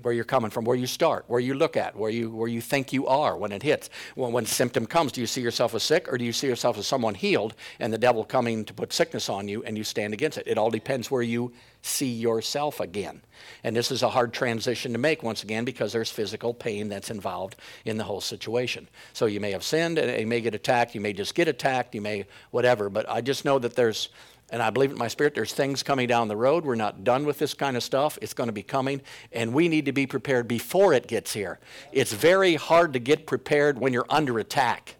[0.04, 2.60] where you're coming from, where you start, where you look at, where you, where you
[2.60, 3.90] think you are when it hits.
[4.14, 6.78] When, when symptom comes, do you see yourself as sick or do you see yourself
[6.78, 10.12] as someone healed and the devil coming to put sickness on you and you stand
[10.12, 10.46] against it?
[10.46, 13.20] It all depends where you see yourself again.
[13.62, 17.10] And this is a hard transition to make once again because there's physical pain that's
[17.10, 18.88] involved in the whole situation.
[19.12, 21.94] So you may have sinned and you may get attacked, you may just get attacked,
[21.94, 24.08] you may whatever, but I just know that there's
[24.54, 26.64] and I believe in my spirit there's things coming down the road.
[26.64, 28.20] We're not done with this kind of stuff.
[28.22, 31.58] It's going to be coming, and we need to be prepared before it gets here.
[31.90, 34.94] It's very hard to get prepared when you're under attack.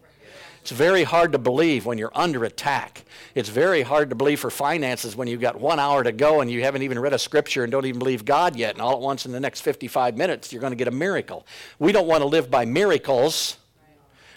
[0.59, 3.05] It's very hard to believe when you're under attack.
[3.33, 6.51] It's very hard to believe for finances when you've got one hour to go and
[6.51, 8.99] you haven't even read a scripture and don't even believe God yet, and all at
[8.99, 11.47] once in the next 55 minutes you're going to get a miracle.
[11.79, 13.55] We don't want to live by miracles.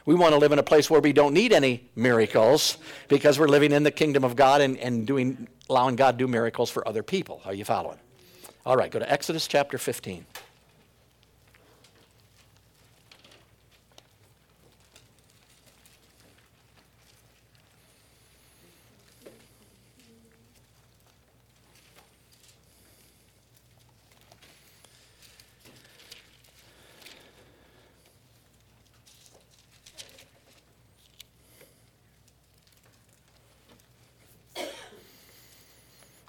[0.09, 3.47] We want to live in a place where we don't need any miracles because we're
[3.47, 6.89] living in the kingdom of God and, and doing, allowing God to do miracles for
[6.89, 7.43] other people.
[7.45, 7.99] Are you following?
[8.65, 10.25] All right, go to Exodus chapter 15.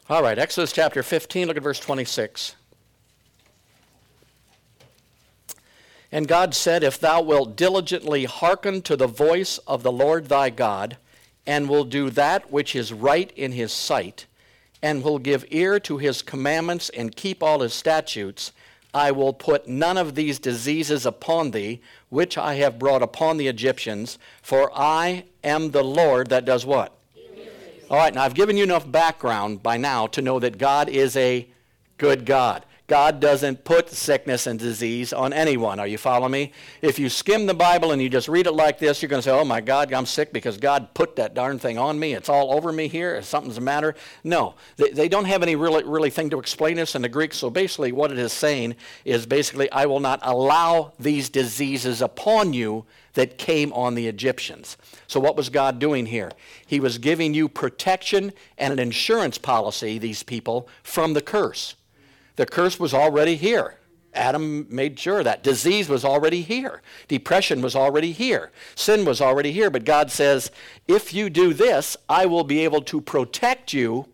[0.10, 2.56] All right, Exodus chapter 15, look at verse 26.
[6.12, 10.50] And God said, If thou wilt diligently hearken to the voice of the Lord thy
[10.50, 10.98] God,
[11.46, 14.26] and will do that which is right in his sight,
[14.82, 18.52] and will give ear to his commandments and keep all his statutes,
[18.92, 23.48] I will put none of these diseases upon thee, which I have brought upon the
[23.48, 26.99] Egyptians, for I am the Lord that does what?
[27.90, 31.18] All right, now I've given you enough background by now to know that God is
[31.18, 31.50] a
[31.98, 32.64] good God.
[32.86, 35.80] God doesn't put sickness and disease on anyone.
[35.80, 36.52] Are you following me?
[36.84, 39.28] If you skim the Bible and you just read it like this, you're going to
[39.28, 42.14] say, oh my God, I'm sick because God put that darn thing on me.
[42.14, 43.24] It's all over me here.
[43.24, 43.96] Something's the matter.
[44.24, 47.34] No, they, they don't have any really, really thing to explain this in the Greek.
[47.34, 52.54] So basically, what it is saying is basically, I will not allow these diseases upon
[52.54, 52.86] you
[53.20, 54.78] that came on the Egyptians.
[55.06, 56.32] So, what was God doing here?
[56.66, 61.76] He was giving you protection and an insurance policy, these people, from the curse.
[62.38, 63.76] The curse was already here.
[64.14, 65.44] Adam made sure that.
[65.44, 66.82] Disease was already here.
[67.10, 68.52] Depression was already here.
[68.76, 69.70] Sin was already here.
[69.70, 70.50] But God says,
[70.88, 74.08] if you do this, I will be able to protect you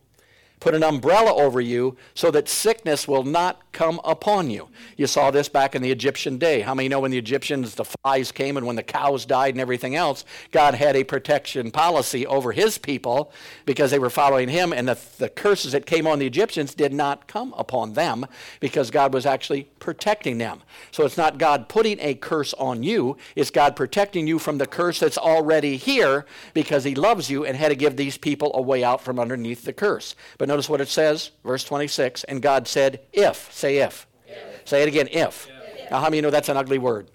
[0.65, 4.67] put an umbrella over you so that sickness will not come upon you.
[4.97, 6.61] You saw this back in the Egyptian day.
[6.61, 9.61] How many know when the Egyptians, the flies came and when the cows died and
[9.61, 13.31] everything else, God had a protection policy over his people
[13.67, 16.93] because they were following him, and the, the curses that came on the Egyptians did
[16.93, 18.25] not come upon them
[18.59, 20.63] because God was actually protecting them.
[20.89, 24.65] So it's not God putting a curse on you, it's God protecting you from the
[24.65, 26.25] curse that's already here
[26.55, 29.63] because he loves you and had to give these people a way out from underneath
[29.63, 30.15] the curse.
[30.39, 33.51] But notice what it says, verse 26, and God said, if.
[33.51, 34.07] Say if.
[34.25, 34.61] if.
[34.63, 35.49] Say it again, if.
[35.49, 35.91] if.
[35.91, 37.11] Now, how many you know that's an ugly word?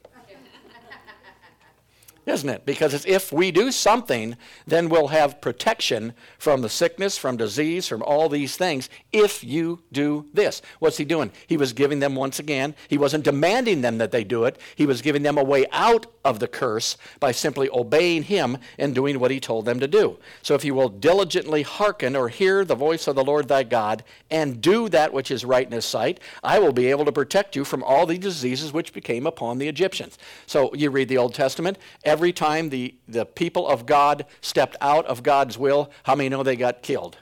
[2.27, 2.67] Isn't it?
[2.67, 8.03] Because if we do something, then we'll have protection from the sickness, from disease, from
[8.03, 10.63] all these things if you do this.
[10.79, 11.33] What's he doing?
[11.47, 14.87] He was giving them once again, he wasn't demanding them that they do it, he
[14.87, 19.19] was giving them a way out of the curse by simply obeying him and doing
[19.19, 20.19] what he told them to do.
[20.43, 24.05] So if you will diligently hearken or hear the voice of the Lord thy God
[24.31, 27.57] and do that which is right in his sight, I will be able to protect
[27.57, 30.19] you from all the diseases which became upon the Egyptians.
[30.47, 31.79] So you read the Old Testament,
[32.11, 36.43] every time the, the people of God stepped out of God's will, how many know
[36.43, 37.19] they got killed?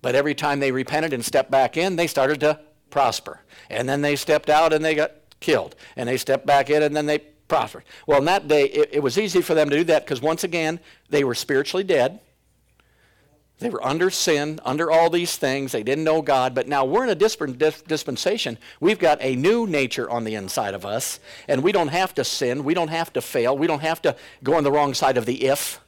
[0.00, 2.58] But every time they repented and stepped back in, they started to
[2.88, 3.42] prosper.
[3.68, 5.76] And then they stepped out and they got killed.
[5.94, 7.84] And they stepped back in and then they prospered.
[8.06, 10.42] Well, in that day, it, it was easy for them to do that because once
[10.42, 12.20] again, they were spiritually dead.
[13.58, 15.72] They were under sin, under all these things.
[15.72, 16.54] They didn't know God.
[16.54, 18.58] But now we're in a dispensation.
[18.80, 21.20] We've got a new nature on the inside of us.
[21.48, 22.64] And we don't have to sin.
[22.64, 23.56] We don't have to fail.
[23.56, 25.80] We don't have to go on the wrong side of the if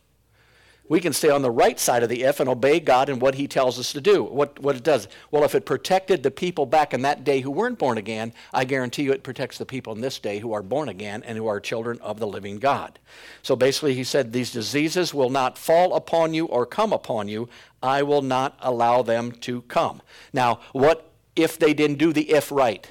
[0.89, 3.35] we can stay on the right side of the if and obey God and what
[3.35, 4.25] He tells us to do.
[4.25, 5.07] What, what it does.
[5.31, 8.65] Well, if it protected the people back in that day who weren't born again, I
[8.65, 11.47] guarantee you it protects the people in this day who are born again and who
[11.47, 12.99] are children of the living God.
[13.43, 17.49] So basically, He said, These diseases will not fall upon you or come upon you.
[17.83, 20.01] I will not allow them to come.
[20.33, 22.89] Now, what if they didn't do the if right?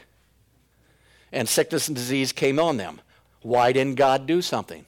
[1.32, 3.02] And sickness and disease came on them.
[3.42, 4.86] Why didn't God do something?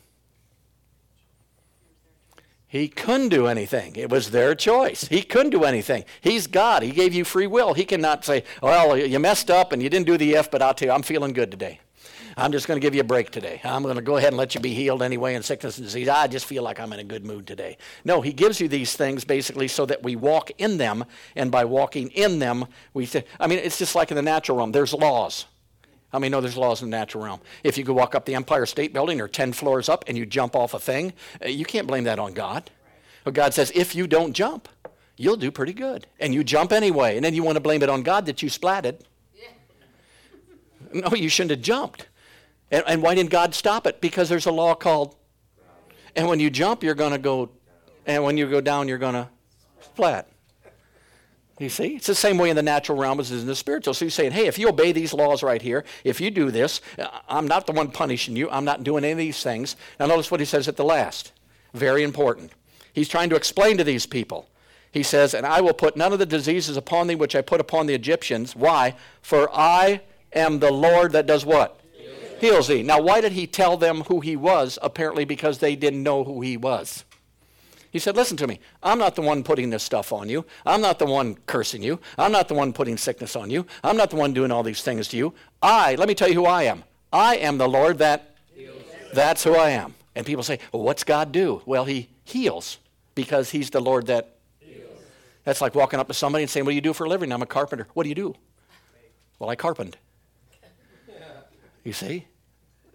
[2.70, 3.96] He couldn't do anything.
[3.96, 5.08] It was their choice.
[5.08, 6.06] He couldn't do anything.
[6.22, 6.84] He's God.
[6.84, 7.74] He gave you free will.
[7.74, 10.76] He cannot say, well, you messed up and you didn't do the F, but I'll
[10.76, 11.80] tell you, I'm feeling good today.
[12.38, 13.60] I'm just going to give you a break today.
[13.64, 16.08] I'm going to go ahead and let you be healed anyway in sickness and disease.
[16.08, 17.76] I just feel like I'm in a good mood today.
[18.06, 21.06] No, he gives you these things basically so that we walk in them,
[21.36, 23.08] and by walking in them, we.
[23.08, 24.72] Th- I mean, it's just like in the natural realm.
[24.72, 25.48] There's laws.
[26.12, 27.40] How many know there's laws in the natural realm?
[27.64, 30.26] If you could walk up the Empire State Building or 10 floors up and you
[30.26, 32.72] jump off a thing, uh, you can't blame that on God.
[33.24, 34.68] But God says, if you don't jump,
[35.18, 36.08] you'll do pretty good.
[36.20, 37.16] And you jump anyway.
[37.16, 39.02] And then you want to blame it on God that you splatted.
[40.92, 42.08] No, you shouldn't have jumped.
[42.72, 44.02] And, and why didn't God stop it?
[44.02, 45.16] Because there's a law called,
[46.16, 47.50] and when you jump, you're going to go,
[48.06, 49.30] and when you go down, you're going to
[49.82, 50.28] splat.
[51.60, 51.98] You see?
[51.98, 53.94] It's the same way in the natural realm as it is in the spiritual.
[53.94, 56.80] So he's saying, hey, if you obey these laws right here, if you do this,
[56.98, 58.50] uh, I'm not the one punishing you.
[58.50, 59.76] I'm not doing any of these things.
[60.00, 61.34] Now notice what he says at the last.
[61.74, 62.54] Very important.
[62.94, 64.48] He's trying to explain to these people.
[64.92, 67.60] He says, And I will put none of the diseases upon thee which I put
[67.60, 68.56] upon the Egyptians.
[68.56, 68.96] Why?
[69.22, 70.02] For I
[70.34, 71.82] am the Lord that does what?
[71.94, 72.84] Heals, Heals thee.
[72.84, 74.80] Now, why did he tell them who he was?
[74.82, 77.04] Apparently, because they didn't know who he was.
[77.92, 78.60] He said, Listen to me.
[78.84, 80.46] I'm not the one putting this stuff on you.
[80.66, 82.00] I'm not the one cursing you.
[82.18, 83.66] I'm not the one putting sickness on you.
[83.84, 85.34] I'm not the one doing all these things to you.
[85.62, 86.84] I, let me tell you who I am.
[87.12, 88.36] I am the Lord that,
[89.14, 89.96] that's who I am.
[90.16, 91.62] And people say, Well, what's God do?
[91.66, 92.78] Well, he heals
[93.16, 94.84] because he's the Lord that heals.
[95.44, 97.32] That's like walking up to somebody and saying, What do you do for a living?
[97.32, 97.88] I'm a carpenter.
[97.94, 98.36] What do you do?
[99.40, 99.98] Well, I carpent.
[101.84, 102.28] You see?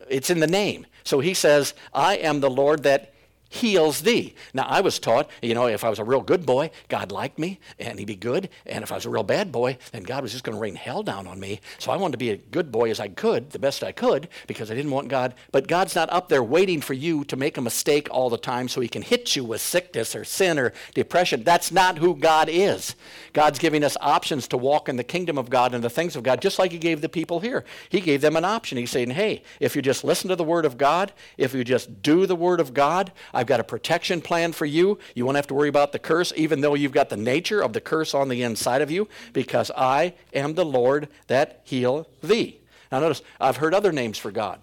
[0.08, 0.86] It's in the name.
[1.02, 3.13] So he says, I am the Lord that
[3.54, 4.34] heals thee.
[4.52, 7.38] Now, I was taught, you know, if I was a real good boy, God liked
[7.38, 8.48] me and he'd be good.
[8.66, 10.74] And if I was a real bad boy, then God was just going to rain
[10.74, 11.60] hell down on me.
[11.78, 14.28] So I wanted to be a good boy as I could, the best I could,
[14.46, 15.34] because I didn't want God.
[15.52, 18.68] But God's not up there waiting for you to make a mistake all the time
[18.68, 21.44] so he can hit you with sickness or sin or depression.
[21.44, 22.96] That's not who God is.
[23.32, 26.22] God's giving us options to walk in the kingdom of God and the things of
[26.22, 27.64] God, just like he gave the people here.
[27.88, 28.78] He gave them an option.
[28.78, 32.02] He's saying, hey, if you just listen to the word of God, if you just
[32.02, 33.12] do the word of God,
[33.44, 34.98] I've got a protection plan for you.
[35.14, 37.74] You won't have to worry about the curse, even though you've got the nature of
[37.74, 42.58] the curse on the inside of you, because I am the Lord that heal thee.
[42.90, 44.60] Now notice, I've heard other names for God.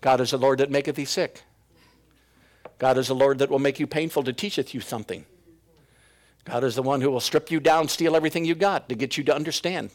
[0.00, 1.44] God is the Lord that maketh thee sick.
[2.80, 5.24] God is the Lord that will make you painful to teacheth you something.
[6.44, 9.16] God is the one who will strip you down, steal everything you got to get
[9.16, 9.90] you to understand.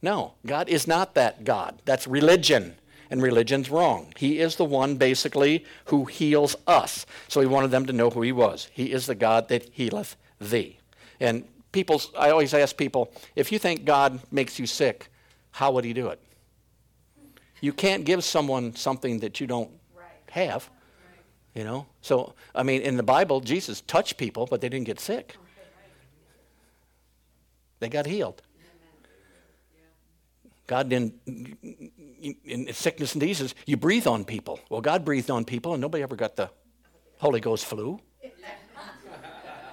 [0.00, 1.82] No, God is not that God.
[1.84, 2.76] That's religion
[3.10, 4.12] and religion's wrong.
[4.16, 7.06] He is the one, basically, who heals us.
[7.28, 8.68] So he wanted them to know who he was.
[8.72, 10.78] He is the God that healeth thee.
[11.20, 15.08] And people, I always ask people, if you think God makes you sick,
[15.52, 16.20] how would he do it?
[17.60, 19.70] You can't give someone something that you don't
[20.30, 20.70] have.
[21.54, 21.86] You know?
[22.02, 25.36] So, I mean, in the Bible, Jesus touched people, but they didn't get sick.
[27.80, 28.42] They got healed.
[30.68, 31.14] God didn't,
[32.44, 34.60] in sickness and diseases, you breathe on people.
[34.68, 36.50] Well, God breathed on people and nobody ever got the
[37.16, 37.98] Holy Ghost flu.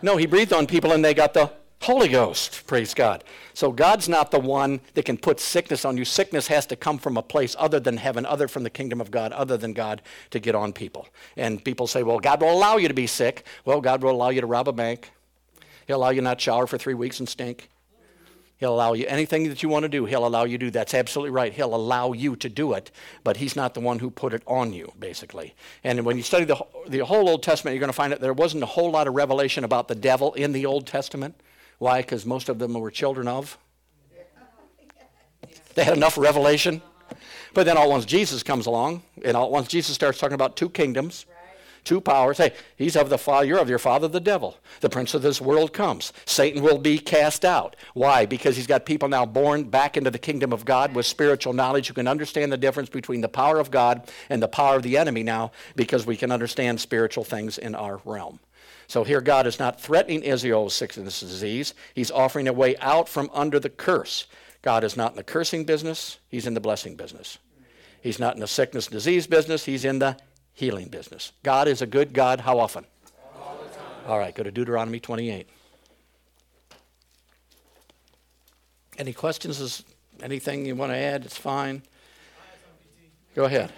[0.02, 3.26] No, He breathed on people and they got the Holy Ghost, praise God.
[3.54, 6.06] So God's not the one that can put sickness on you.
[6.06, 9.12] Sickness has to come from a place other than heaven, other from the kingdom of
[9.12, 11.08] God, other than God to get on people.
[11.36, 13.46] And people say, well, God will allow you to be sick.
[13.66, 15.12] Well, God will allow you to rob a bank.
[15.88, 17.70] He'll allow you not shower for three weeks and stink.
[18.58, 20.72] He'll allow you anything that you want to do, he'll allow you to do.
[20.72, 21.52] That's absolutely right.
[21.52, 22.90] He'll allow you to do it,
[23.24, 25.56] but he's not the one who put it on you, basically.
[25.84, 28.34] And when you study the, the whole Old Testament, you're going to find that there
[28.34, 31.36] wasn't a whole lot of revelation about the devil in the Old Testament.
[31.80, 32.02] Why?
[32.02, 33.58] Because most of them were children of.
[35.74, 36.82] They had enough revelation.
[37.54, 40.70] But then all once Jesus comes along, and all once Jesus starts talking about two
[40.70, 41.26] kingdoms,
[41.86, 42.38] two powers.
[42.38, 44.58] Hey, he's of the father, you're of your father, the devil.
[44.82, 46.12] The prince of this world comes.
[46.26, 47.76] Satan will be cast out.
[47.94, 48.26] Why?
[48.26, 51.88] Because he's got people now born back into the kingdom of God with spiritual knowledge
[51.88, 54.98] who can understand the difference between the power of God and the power of the
[54.98, 58.40] enemy now because we can understand spiritual things in our realm.
[58.88, 61.74] So here God is not threatening Israel with sickness and disease.
[61.94, 64.28] He's offering a way out from under the curse.
[64.62, 66.20] God is not in the cursing business.
[66.28, 67.38] He's in the blessing business.
[68.02, 69.66] He's not in the sickness and disease business.
[69.66, 70.18] He's in the
[70.56, 71.34] healing business.
[71.44, 72.40] God is a good God.
[72.40, 72.86] How often?
[73.38, 73.60] All,
[74.08, 75.48] All right, go to Deuteronomy 28.
[78.98, 79.84] Any questions?
[80.24, 81.26] Anything you want to add?
[81.26, 81.84] It's fine.
[83.36, 83.72] Go ahead.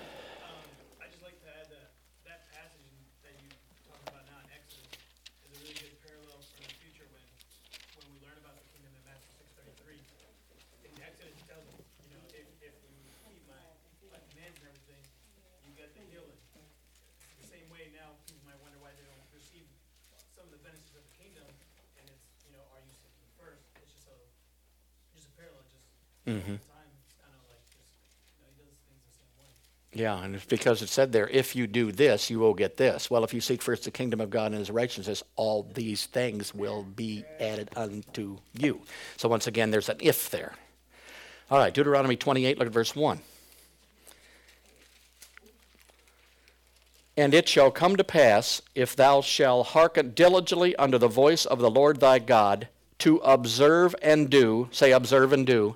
[26.28, 26.56] Mm-hmm.
[29.94, 33.10] Yeah, and it's because it said there, if you do this, you will get this.
[33.10, 36.54] Well, if you seek first the kingdom of God and his righteousness, all these things
[36.54, 38.82] will be added unto you.
[39.16, 40.54] So once again, there's an if there.
[41.50, 43.20] All right, Deuteronomy 28, look at verse 1.
[47.16, 51.58] And it shall come to pass, if thou shalt hearken diligently unto the voice of
[51.58, 52.68] the Lord thy God,
[53.00, 55.76] to observe and do, say observe and do,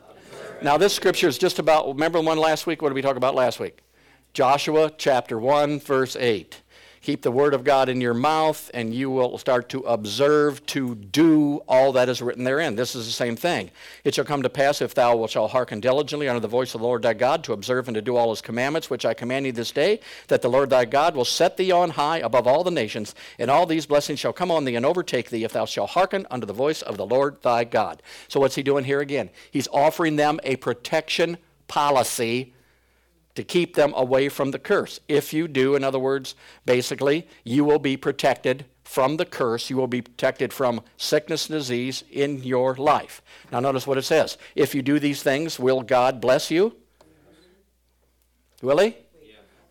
[0.63, 2.81] now, this scripture is just about, remember one last week?
[2.81, 3.79] What did we talk about last week?
[4.33, 6.61] Joshua chapter 1, verse 8.
[7.01, 10.93] Keep the word of God in your mouth, and you will start to observe to
[10.93, 12.75] do all that is written therein.
[12.75, 13.71] This is the same thing.
[14.03, 16.85] It shall come to pass if thou shalt hearken diligently unto the voice of the
[16.85, 19.51] Lord thy God to observe and to do all his commandments, which I command thee
[19.51, 22.69] this day, that the Lord thy God will set thee on high above all the
[22.69, 25.89] nations, and all these blessings shall come on thee and overtake thee if thou shalt
[25.89, 28.03] hearken unto the voice of the Lord thy God.
[28.27, 29.31] So what's he doing here again?
[29.49, 32.53] He's offering them a protection policy
[33.35, 34.99] to keep them away from the curse.
[35.07, 39.69] If you do, in other words, basically, you will be protected from the curse.
[39.69, 43.21] You will be protected from sickness and disease in your life.
[43.51, 44.37] Now, notice what it says.
[44.55, 46.75] If you do these things, will God bless you?
[48.61, 48.97] Will He?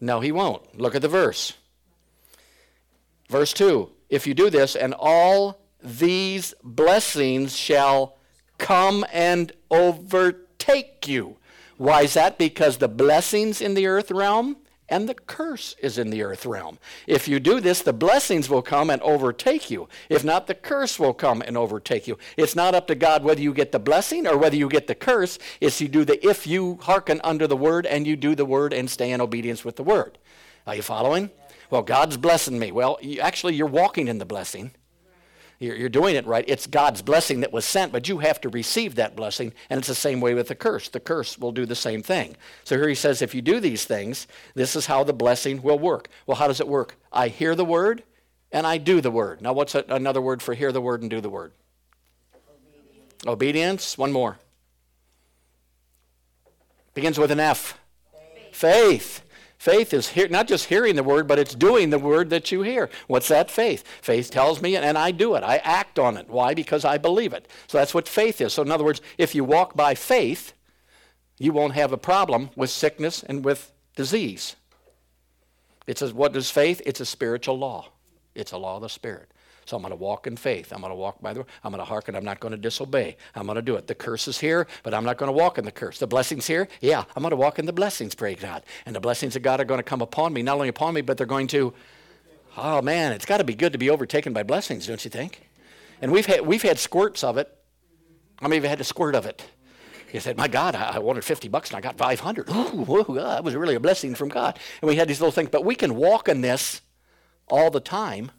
[0.00, 0.78] No, He won't.
[0.78, 1.52] Look at the verse.
[3.28, 8.16] Verse 2 If you do this, and all these blessings shall
[8.58, 11.36] come and overtake you.
[11.80, 12.36] Why is that?
[12.36, 14.58] Because the blessings in the earth realm
[14.90, 16.78] and the curse is in the earth realm.
[17.06, 19.88] If you do this, the blessings will come and overtake you.
[20.10, 22.18] If not, the curse will come and overtake you.
[22.36, 24.94] It's not up to God whether you get the blessing or whether you get the
[24.94, 25.38] curse.
[25.58, 28.74] It's you do the if you hearken under the word and you do the word
[28.74, 30.18] and stay in obedience with the word.
[30.66, 31.30] Are you following?
[31.70, 32.72] Well, God's blessing me.
[32.72, 34.72] Well, you, actually, you're walking in the blessing.
[35.60, 36.46] You're, doing it right.
[36.48, 39.52] It's God's blessing that was sent, but you have to receive that blessing.
[39.68, 40.88] And it's the same way with the curse.
[40.88, 42.34] The curse will do the same thing.
[42.64, 45.78] So here he says, if you do these things, this is how the blessing will
[45.78, 46.08] work.
[46.26, 46.96] Well, how does it work?
[47.12, 48.02] I hear the word
[48.50, 49.42] and I do the word.
[49.42, 51.52] Now, what's another word for hear the word and do the word?
[52.48, 53.26] Obedience.
[53.26, 53.98] Obedience.
[53.98, 54.38] One more.
[56.94, 57.78] Begins with an F.
[58.50, 58.56] Faith.
[58.56, 59.22] Faith.
[59.60, 62.62] Faith is hear, not just hearing the word, but it's doing the word that you
[62.62, 62.88] hear.
[63.08, 63.84] What's that faith?
[64.00, 65.42] Faith tells me, and I do it.
[65.42, 66.30] I act on it.
[66.30, 66.54] Why?
[66.54, 67.46] Because I believe it.
[67.66, 68.54] So that's what faith is.
[68.54, 70.54] So, in other words, if you walk by faith,
[71.38, 74.56] you won't have a problem with sickness and with disease.
[75.86, 76.80] It's a, what is faith?
[76.86, 77.90] It's a spiritual law.
[78.34, 79.30] It's a law of the Spirit.
[79.64, 80.72] So I'm going to walk in faith.
[80.72, 81.48] I'm going to walk by the word.
[81.62, 82.14] I'm going to hearken.
[82.14, 83.16] I'm not going to disobey.
[83.34, 83.86] I'm going to do it.
[83.86, 85.98] The curse is here, but I'm not going to walk in the curse.
[85.98, 88.62] The blessings here, yeah, I'm going to walk in the blessings, pray God.
[88.86, 91.00] And the blessings of God are going to come upon me, not only upon me,
[91.00, 91.72] but they're going to,
[92.56, 95.48] oh man, it's got to be good to be overtaken by blessings, don't you think?
[96.02, 97.54] And we've had, we've had squirts of it.
[98.40, 99.44] I mean, we've had a squirt of it.
[100.10, 102.48] He said, My God, I, wanted 50 bucks and I got 500.
[102.50, 104.58] Ooh, whoa, that was really a blessing from God.
[104.80, 105.50] And we had these little things.
[105.50, 106.82] But we can walk in this
[107.48, 108.32] all the time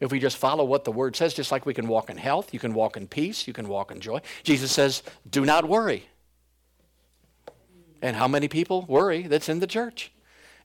[0.00, 2.52] if we just follow what the word says, just like we can walk in health,
[2.52, 4.20] you can walk in peace, you can walk in joy.
[4.42, 6.08] Jesus says, do not worry.
[8.02, 10.10] And how many people worry that's in the church?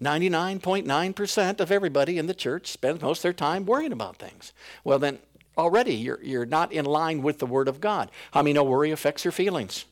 [0.02, 4.54] 99.9% of everybody in the church spends most of their time worrying about things.
[4.84, 5.20] Well, then
[5.58, 8.12] already you're, you're not in line with the Word of God.
[8.32, 9.86] How many know worry affects your feelings,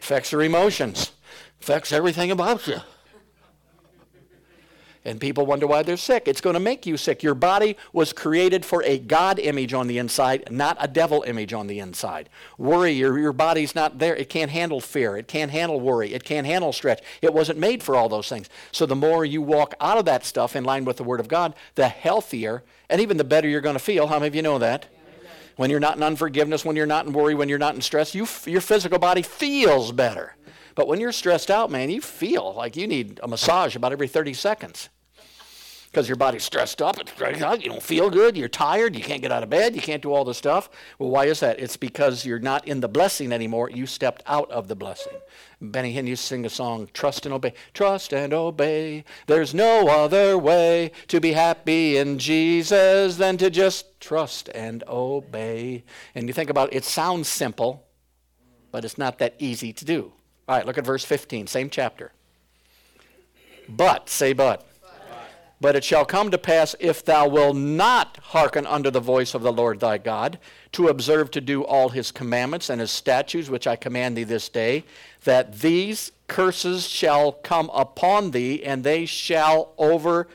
[0.00, 1.12] affects your emotions,
[1.60, 2.78] affects everything about you?
[5.02, 6.28] And people wonder why they're sick.
[6.28, 7.22] It's going to make you sick.
[7.22, 11.54] Your body was created for a God image on the inside, not a devil image
[11.54, 12.28] on the inside.
[12.58, 14.14] Worry, your, your body's not there.
[14.14, 15.16] It can't handle fear.
[15.16, 16.12] It can't handle worry.
[16.12, 17.02] It can't handle stretch.
[17.22, 18.50] It wasn't made for all those things.
[18.72, 21.28] So the more you walk out of that stuff in line with the Word of
[21.28, 24.08] God, the healthier and even the better you're going to feel.
[24.08, 24.86] How many of you know that?
[25.56, 28.14] When you're not in unforgiveness, when you're not in worry, when you're not in stress,
[28.14, 30.34] you, your physical body feels better.
[30.74, 34.08] But when you're stressed out, man, you feel like you need a massage about every
[34.08, 34.88] 30 seconds
[35.90, 36.98] because your body's stressed up.
[36.98, 38.36] You don't feel good.
[38.36, 38.94] You're tired.
[38.94, 39.74] You can't get out of bed.
[39.74, 40.70] You can't do all the stuff.
[40.98, 41.58] Well, why is that?
[41.58, 43.70] It's because you're not in the blessing anymore.
[43.70, 45.14] You stepped out of the blessing.
[45.60, 47.54] Benny Hinn used to sing a song, Trust and Obey.
[47.74, 49.04] Trust and obey.
[49.26, 55.84] There's no other way to be happy in Jesus than to just trust and obey.
[56.14, 57.84] And you think about it, it sounds simple,
[58.70, 60.12] but it's not that easy to do.
[60.50, 62.10] All right, look at verse 15, same chapter.
[63.68, 64.66] But, say but.
[65.60, 69.42] But it shall come to pass, if thou wilt not hearken unto the voice of
[69.42, 70.40] the Lord thy God,
[70.72, 74.48] to observe to do all his commandments and his statutes which I command thee this
[74.48, 74.82] day,
[75.22, 80.26] that these curses shall come upon thee, and they shall over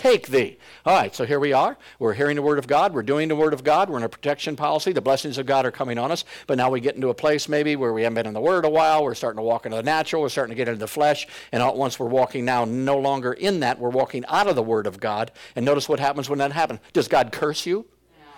[0.00, 0.56] take thee.
[0.86, 1.76] All right, so here we are.
[1.98, 2.94] We're hearing the Word of God.
[2.94, 3.90] We're doing the Word of God.
[3.90, 4.92] We're in a protection policy.
[4.92, 6.24] The blessings of God are coming on us.
[6.46, 8.64] But now we get into a place maybe where we haven't been in the Word
[8.64, 9.04] a while.
[9.04, 10.22] We're starting to walk into the natural.
[10.22, 11.28] We're starting to get into the flesh.
[11.52, 13.78] And all at once we're walking now no longer in that.
[13.78, 15.32] We're walking out of the Word of God.
[15.54, 16.80] And notice what happens when that happens.
[16.94, 17.84] Does God curse you?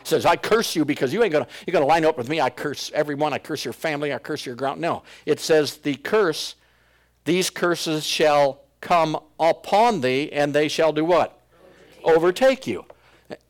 [0.01, 2.41] He says, I curse you because you ain't gonna you're gonna line up with me.
[2.41, 4.81] I curse everyone, I curse your family, I curse your ground.
[4.81, 5.05] No.
[5.27, 6.57] It says the curse,
[7.25, 11.39] these curses shall come upon thee, and they shall do what?
[12.03, 12.85] Overtake you.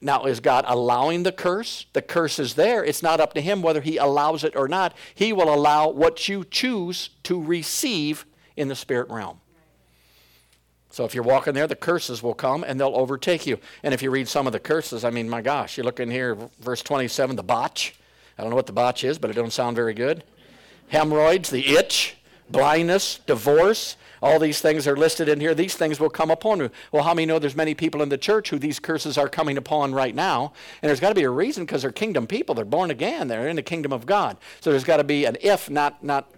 [0.00, 1.86] Now, is God allowing the curse?
[1.92, 2.84] The curse is there.
[2.84, 4.94] It's not up to Him whether He allows it or not.
[5.14, 8.24] He will allow what you choose to receive
[8.56, 9.40] in the spirit realm.
[10.90, 13.58] So if you're walking there, the curses will come and they'll overtake you.
[13.82, 16.10] And if you read some of the curses, I mean, my gosh, you look in
[16.10, 17.94] here, verse 27, the botch.
[18.36, 20.22] I don't know what the botch is, but it don't sound very good.
[20.88, 22.16] Hemorrhoids, the itch,
[22.50, 25.54] blindness, divorce, all these things are listed in here.
[25.54, 26.70] These things will come upon you.
[26.92, 29.58] Well, how many know there's many people in the church who these curses are coming
[29.58, 30.52] upon right now?
[30.80, 32.54] And there's got to be a reason because they're kingdom people.
[32.54, 33.26] They're born again.
[33.26, 34.36] They're in the kingdom of God.
[34.60, 36.30] So there's got to be an if, not not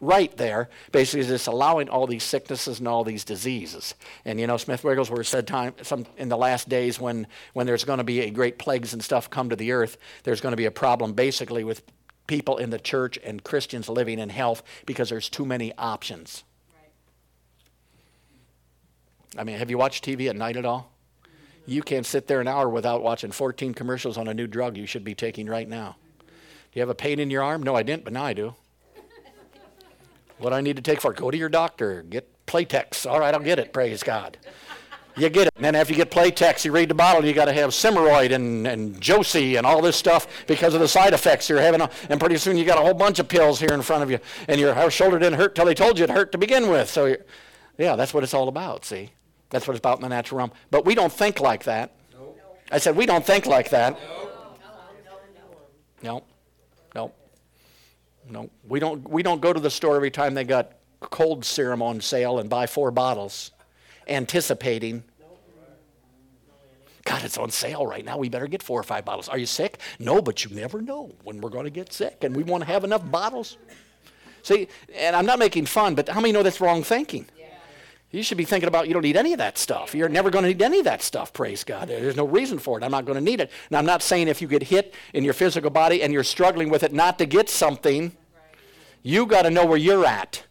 [0.00, 0.68] right there.
[0.92, 3.94] Basically, just allowing all these sicknesses and all these diseases.
[4.26, 7.84] And you know, Smith Wigglesworth said time some in the last days when when there's
[7.84, 10.56] going to be a great plagues and stuff come to the earth, there's going to
[10.58, 11.82] be a problem basically with
[12.26, 16.44] people in the church and Christians living in health because there's too many options.
[19.36, 20.92] I mean, have you watched TV at night at all?
[21.66, 24.86] You can't sit there an hour without watching 14 commercials on a new drug you
[24.86, 25.96] should be taking right now.
[26.18, 27.62] Do you have a pain in your arm?
[27.62, 28.54] No, I didn't, but now I do.
[30.38, 31.12] What I need to take for?
[31.12, 32.02] Go to your doctor.
[32.02, 33.08] Get Playtex.
[33.08, 33.72] All right, I'll get it.
[33.72, 34.38] Praise God.
[35.16, 35.52] You get it.
[35.56, 38.32] And then after you get Playtex, you read the bottle, you got to have Symaroid
[38.32, 41.82] and, and Josie and all this stuff because of the side effects you're having.
[42.08, 44.18] And pretty soon you got a whole bunch of pills here in front of you.
[44.48, 46.88] And your shoulder didn't hurt till they told you it hurt to begin with.
[46.88, 47.16] So,
[47.76, 49.10] yeah, that's what it's all about, see?
[49.50, 50.52] That's what it's about in the natural realm.
[50.70, 51.94] But we don't think like that.
[52.72, 53.98] I said, we don't think like that.
[56.02, 56.22] No.
[56.94, 57.12] No.
[58.28, 58.50] No.
[58.68, 62.00] We don't, we don't go to the store every time they got cold serum on
[62.00, 63.50] sale and buy four bottles
[64.06, 65.02] anticipating.
[67.04, 68.18] God, it's on sale right now.
[68.18, 69.28] We better get four or five bottles.
[69.28, 69.78] Are you sick?
[69.98, 72.66] No, but you never know when we're going to get sick, and we want to
[72.68, 73.56] have enough bottles.
[74.42, 77.26] See, and I'm not making fun, but how many know that's wrong thinking?
[78.10, 79.94] You should be thinking about you don't need any of that stuff.
[79.94, 81.88] You're never going to need any of that stuff, praise God.
[81.88, 82.82] There's no reason for it.
[82.82, 83.52] I'm not going to need it.
[83.68, 86.70] And I'm not saying if you get hit in your physical body and you're struggling
[86.70, 88.10] with it not to get something,
[89.04, 90.42] you got to know where you're at.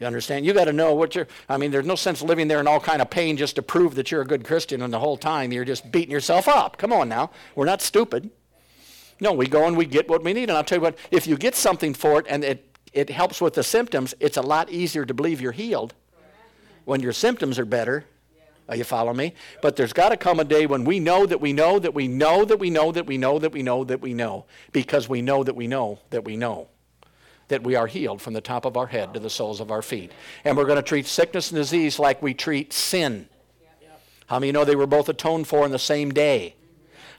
[0.00, 0.44] You understand?
[0.44, 1.28] You got to know what you're.
[1.48, 3.94] I mean, there's no sense living there in all kind of pain just to prove
[3.94, 6.76] that you're a good Christian, and the whole time you're just beating yourself up.
[6.76, 8.28] Come on now, we're not stupid.
[9.20, 10.98] No, we go and we get what we need, and I'll tell you what.
[11.12, 14.42] If you get something for it and it it helps with the symptoms, it's a
[14.42, 15.94] lot easier to believe you're healed
[16.84, 18.04] when your symptoms are better.
[18.68, 19.34] Are you follow me?
[19.60, 22.08] But there's got to come a day when we know that we know that we
[22.08, 25.20] know that we know that we know that we know that we know because we
[25.20, 26.68] know that we know that we know
[27.48, 29.82] that we are healed from the top of our head to the soles of our
[29.82, 30.10] feet.
[30.44, 33.28] And we're going to treat sickness and disease like we treat sin.
[34.26, 36.54] How many know they were both atoned for in the same day?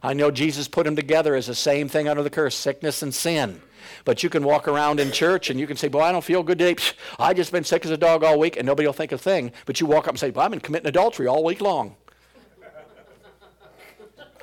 [0.04, 3.16] I know Jesus put them together as the same thing under the curse sickness and
[3.16, 3.62] sin.
[4.04, 6.44] But you can walk around in church and you can say, Boy, I don't feel
[6.44, 6.76] good today.
[7.18, 9.54] I just been sick as a dog all week, and nobody will think a thing.
[9.66, 11.96] But you walk up and say, Well, I've been committing adultery all week long.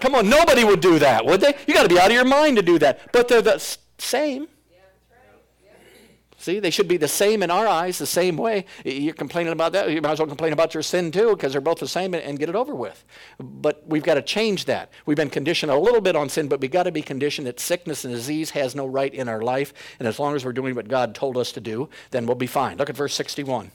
[0.00, 1.54] Come on, nobody would do that, would they?
[1.66, 3.12] You got to be out of your mind to do that.
[3.12, 3.58] But they're the
[3.98, 4.48] same.
[6.40, 8.64] See, they should be the same in our eyes, the same way.
[8.82, 9.90] You're complaining about that.
[9.90, 12.38] You might as well complain about your sin too, because they're both the same and
[12.38, 13.04] get it over with.
[13.38, 14.90] But we've got to change that.
[15.04, 17.60] We've been conditioned a little bit on sin, but we've got to be conditioned that
[17.60, 19.74] sickness and disease has no right in our life.
[19.98, 22.46] And as long as we're doing what God told us to do, then we'll be
[22.46, 22.78] fine.
[22.78, 23.70] Look at verse 61.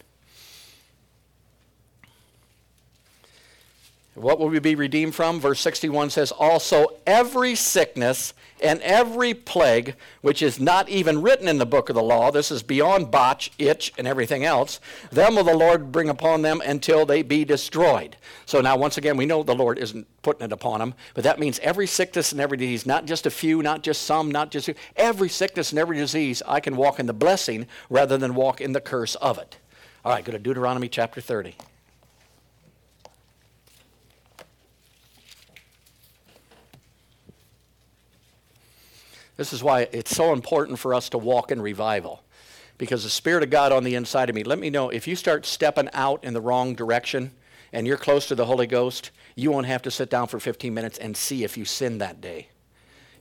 [4.15, 5.41] What will we be redeemed from?
[5.41, 11.57] Verse 61 says, Also every sickness and every plague which is not even written in
[11.57, 14.79] the book of the law, this is beyond botch, itch, and everything else,
[15.11, 18.15] them will the Lord bring upon them until they be destroyed.
[18.45, 21.37] So now, once again, we know the Lord isn't putting it upon them, but that
[21.37, 24.69] means every sickness and every disease, not just a few, not just some, not just
[24.95, 28.71] every sickness and every disease, I can walk in the blessing rather than walk in
[28.71, 29.57] the curse of it.
[30.05, 31.55] All right, go to Deuteronomy chapter 30.
[39.37, 42.23] This is why it's so important for us to walk in revival.
[42.77, 45.15] Because the Spirit of God on the inside of me, let me know if you
[45.15, 47.31] start stepping out in the wrong direction
[47.71, 50.73] and you're close to the Holy Ghost, you won't have to sit down for 15
[50.73, 52.49] minutes and see if you sin that day.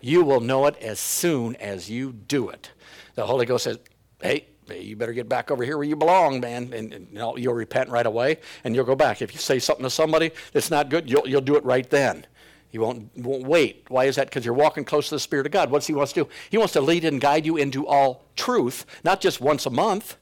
[0.01, 2.71] You will know it as soon as you do it.
[3.15, 3.79] The Holy Ghost says,
[4.21, 6.73] hey, you better get back over here where you belong, man.
[6.73, 9.23] And, and you you'll repent right away and you'll go back.
[9.23, 12.27] If you say something to somebody that's not good, you'll, you'll do it right then.
[12.75, 13.85] He won't, won't wait.
[13.87, 14.27] Why is that?
[14.27, 15.70] Because you're walking close to the Spirit of God.
[15.70, 16.31] What's He wants to do?
[16.51, 20.16] He wants to lead and guide you into all truth, not just once a month.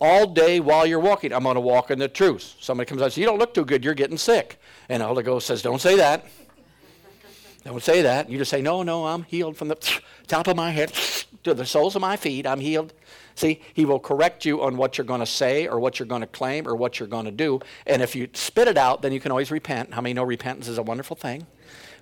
[0.00, 2.56] All day while you're walking, I'm going to walk in the truth.
[2.58, 4.60] Somebody comes out and says, You don't look too good, you're getting sick.
[4.88, 6.26] And the Holy Ghost says, Don't say that.
[7.62, 8.28] Don't say that.
[8.28, 9.76] You just say, No, no, I'm healed from the
[10.26, 10.92] top of my head
[11.44, 12.48] to the soles of my feet.
[12.48, 12.92] I'm healed.
[13.34, 16.20] See, he will correct you on what you're going to say or what you're going
[16.20, 17.60] to claim or what you're going to do.
[17.86, 19.92] And if you spit it out, then you can always repent.
[19.92, 21.46] How many know repentance is a wonderful thing?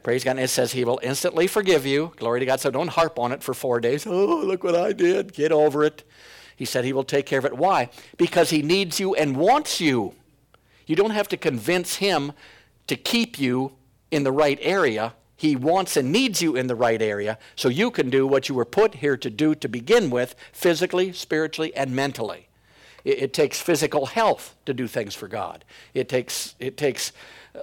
[0.03, 0.33] Praise God.
[0.33, 2.13] And it says he will instantly forgive you.
[2.17, 2.61] Glory to God.
[2.61, 4.07] So don't harp on it for four days.
[4.07, 5.33] Oh, look what I did.
[5.33, 6.05] Get over it.
[6.57, 7.57] He said he will take care of it.
[7.57, 7.89] Why?
[8.17, 10.15] Because he needs you and wants you.
[10.87, 12.33] You don't have to convince him
[12.89, 13.73] to keep you
[14.11, 15.15] in the right area.
[15.43, 18.55] He wants and needs you in the right area so you can do what you
[18.55, 22.47] were put here to do to begin with, physically, spiritually, and mentally.
[23.05, 25.65] It, it takes physical health to do things for God.
[25.95, 27.11] It takes, it takes
[27.57, 27.63] uh,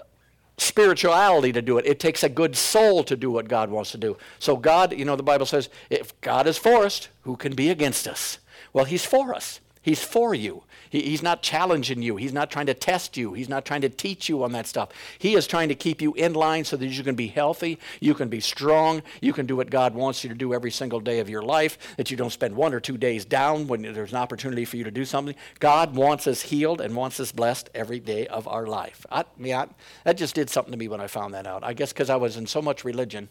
[0.57, 1.85] spirituality to do it.
[1.85, 4.17] It takes a good soul to do what God wants to do.
[4.39, 7.69] So, God, you know, the Bible says, if God is for us, who can be
[7.69, 8.39] against us?
[8.73, 9.61] Well, He's for us.
[9.81, 10.63] He's for you.
[10.89, 12.15] He, he's not challenging you.
[12.15, 13.33] He's not trying to test you.
[13.33, 14.89] He's not trying to teach you on that stuff.
[15.17, 18.13] He is trying to keep you in line so that you can be healthy, you
[18.13, 21.19] can be strong, you can do what God wants you to do every single day
[21.19, 24.17] of your life, that you don't spend one or two days down when there's an
[24.17, 25.35] opportunity for you to do something.
[25.59, 29.05] God wants us healed and wants us blessed every day of our life.
[29.11, 29.67] I, I,
[30.03, 31.63] that just did something to me when I found that out.
[31.63, 33.29] I guess because I was in so much religion.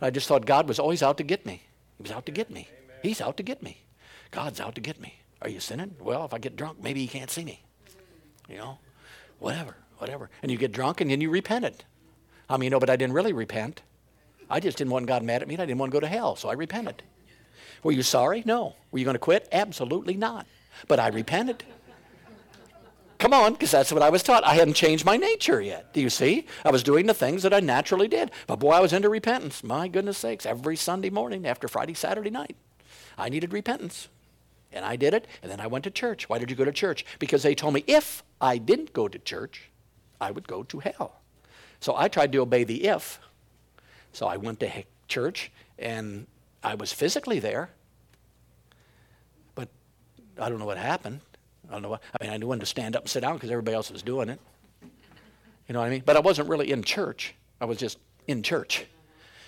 [0.00, 1.62] I just thought God was always out to get me.
[1.96, 2.68] He was out to get me.
[3.02, 3.82] He's out to get me.
[4.32, 5.21] God's out to get me.
[5.42, 5.96] Are you sinning?
[6.00, 7.62] Well, if I get drunk, maybe he can't see me.
[8.48, 8.78] You know,
[9.38, 9.76] whatever.
[9.98, 10.30] whatever.
[10.42, 11.84] And you get drunk and then you repented.
[12.48, 13.82] I mean, no, but I didn't really repent.
[14.48, 16.06] I just didn't want God mad at me and I didn't want to go to
[16.06, 17.02] hell, so I repented.
[17.82, 18.42] Were you sorry?
[18.46, 18.76] No.
[18.90, 19.48] Were you going to quit?
[19.50, 20.46] Absolutely not.
[20.86, 21.64] But I repented.
[23.18, 24.44] Come on, because that's what I was taught.
[24.44, 25.94] I hadn't changed my nature yet.
[25.94, 26.46] Do you see?
[26.64, 28.30] I was doing the things that I naturally did.
[28.46, 29.62] But boy, I was into repentance.
[29.62, 32.56] My goodness sakes, every Sunday morning after Friday, Saturday night,
[33.16, 34.08] I needed repentance.
[34.72, 36.28] And I did it, and then I went to church.
[36.28, 37.04] Why did you go to church?
[37.18, 39.70] Because they told me if I didn't go to church,
[40.20, 41.20] I would go to hell.
[41.80, 43.18] So I tried to obey the if.
[44.12, 44.70] So I went to
[45.08, 46.26] church, and
[46.62, 47.70] I was physically there.
[49.54, 49.68] But
[50.38, 51.20] I don't know what happened.
[51.68, 53.34] I don't know what, I mean, I knew when to stand up and sit down
[53.34, 54.40] because everybody else was doing it.
[55.68, 56.02] You know what I mean?
[56.04, 57.34] But I wasn't really in church.
[57.60, 58.86] I was just in church.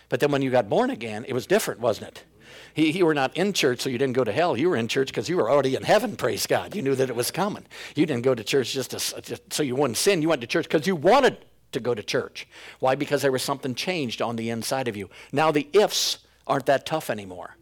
[0.08, 2.24] But then when you got born again, it was different, wasn't it?
[2.74, 4.56] He, you were not in church so you didn't go to hell.
[4.56, 6.74] You were in church because you were already in heaven, praise God.
[6.74, 7.64] You knew that it was coming.
[7.94, 10.22] You didn't go to church just, to, just so you wouldn't sin.
[10.22, 11.38] You went to church because you wanted
[11.72, 12.46] to go to church.
[12.80, 12.94] Why?
[12.94, 15.10] Because there was something changed on the inside of you.
[15.32, 17.56] Now the ifs aren't that tough anymore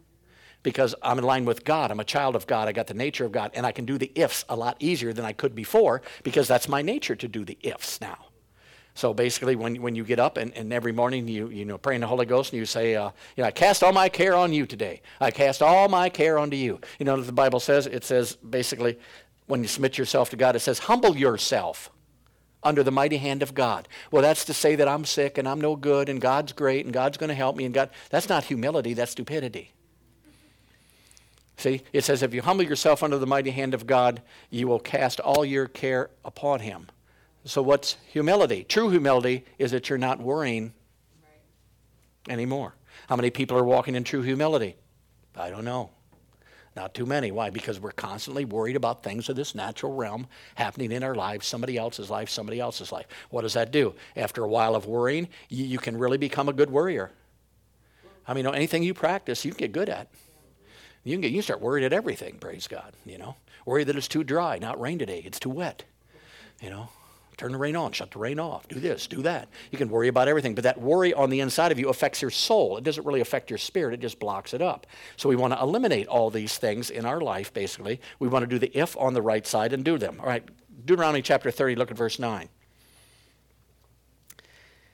[0.63, 1.91] because I'm in line with God.
[1.91, 2.67] I'm a child of God.
[2.67, 5.13] I got the nature of God, and I can do the ifs a lot easier
[5.13, 8.17] than I could before because that's my nature to do the ifs now.
[8.95, 11.95] So basically, when, when you get up and, and every morning you, you know, pray
[11.95, 14.35] in the Holy Ghost and you say, uh, you know, I cast all my care
[14.35, 15.01] on you today.
[15.19, 16.79] I cast all my care onto you.
[16.99, 17.87] You know what the Bible says?
[17.87, 18.99] It says basically,
[19.47, 21.89] when you submit yourself to God, it says, humble yourself
[22.61, 23.87] under the mighty hand of God.
[24.11, 26.93] Well, that's to say that I'm sick and I'm no good and God's great and
[26.93, 27.89] God's going to help me and God.
[28.09, 29.73] That's not humility, that's stupidity.
[31.57, 34.79] See, it says, if you humble yourself under the mighty hand of God, you will
[34.79, 36.87] cast all your care upon him.
[37.45, 38.63] So, what's humility?
[38.63, 40.73] True humility is that you're not worrying
[42.29, 42.75] anymore.
[43.07, 44.77] How many people are walking in true humility?
[45.35, 45.89] I don't know.
[46.75, 47.31] Not too many.
[47.31, 47.49] Why?
[47.49, 51.77] Because we're constantly worried about things of this natural realm happening in our lives, somebody
[51.77, 53.05] else's life, somebody else's life.
[53.29, 53.93] What does that do?
[54.15, 57.11] After a while of worrying, you, you can really become a good worrier.
[58.27, 60.07] I mean, anything you practice, you can get good at.
[61.03, 63.35] You can get you start worried at everything, praise God, you know.
[63.65, 65.83] Worry that it's too dry, not rain today, it's too wet.
[66.61, 66.89] You know.
[67.37, 69.49] Turn the rain on, shut the rain off, do this, do that.
[69.71, 72.31] You can worry about everything, but that worry on the inside of you affects your
[72.31, 72.77] soul.
[72.77, 74.85] It doesn't really affect your spirit, it just blocks it up.
[75.17, 77.99] So we want to eliminate all these things in our life, basically.
[78.19, 80.17] We want to do the if on the right side and do them.
[80.19, 80.47] All right,
[80.85, 82.49] Deuteronomy chapter 30, look at verse 9.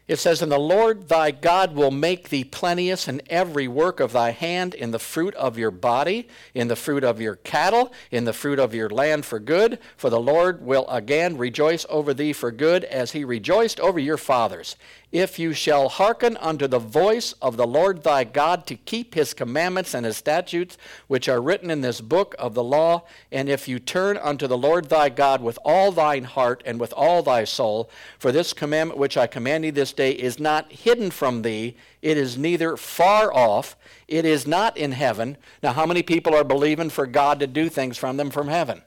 [0.09, 4.11] It says, And the Lord thy God will make thee plenteous in every work of
[4.11, 8.25] thy hand, in the fruit of your body, in the fruit of your cattle, in
[8.25, 9.77] the fruit of your land for good.
[9.97, 14.17] For the Lord will again rejoice over thee for good, as he rejoiced over your
[14.17, 14.75] fathers
[15.11, 19.33] if you shall hearken unto the voice of the Lord thy God to keep his
[19.33, 23.67] commandments and his statutes, which are written in this book of the law, and if
[23.67, 27.43] you turn unto the Lord thy God with all thine heart and with all thy
[27.43, 27.89] soul,
[28.19, 32.15] for this commandment which I command thee this day is not hidden from thee, it
[32.15, 33.75] is neither far off,
[34.07, 35.37] it is not in heaven.
[35.63, 38.83] Now, how many people are believing for God to do things from them from heaven?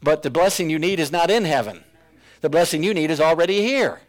[0.00, 1.84] But the blessing you need is not in heaven.
[2.40, 4.00] The blessing you need is already here.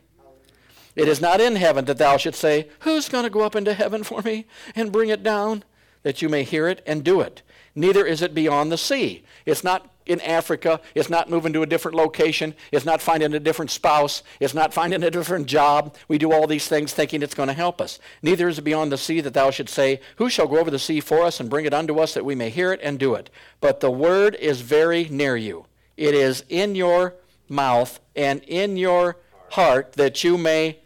[0.95, 3.73] It is not in heaven that thou shouldst say, Who's going to go up into
[3.73, 5.63] heaven for me and bring it down?
[6.03, 7.43] That you may hear it and do it.
[7.75, 9.23] Neither is it beyond the sea.
[9.45, 10.81] It's not in Africa.
[10.95, 12.53] It's not moving to a different location.
[12.71, 14.23] It's not finding a different spouse.
[14.39, 15.95] It's not finding a different job.
[16.07, 17.99] We do all these things thinking it's going to help us.
[18.21, 20.79] Neither is it beyond the sea that thou shouldst say, Who shall go over the
[20.79, 23.15] sea for us and bring it unto us that we may hear it and do
[23.15, 23.29] it?
[23.61, 25.65] But the word is very near you.
[25.97, 27.15] It is in your
[27.47, 29.17] mouth and in your
[29.51, 30.79] heart that you may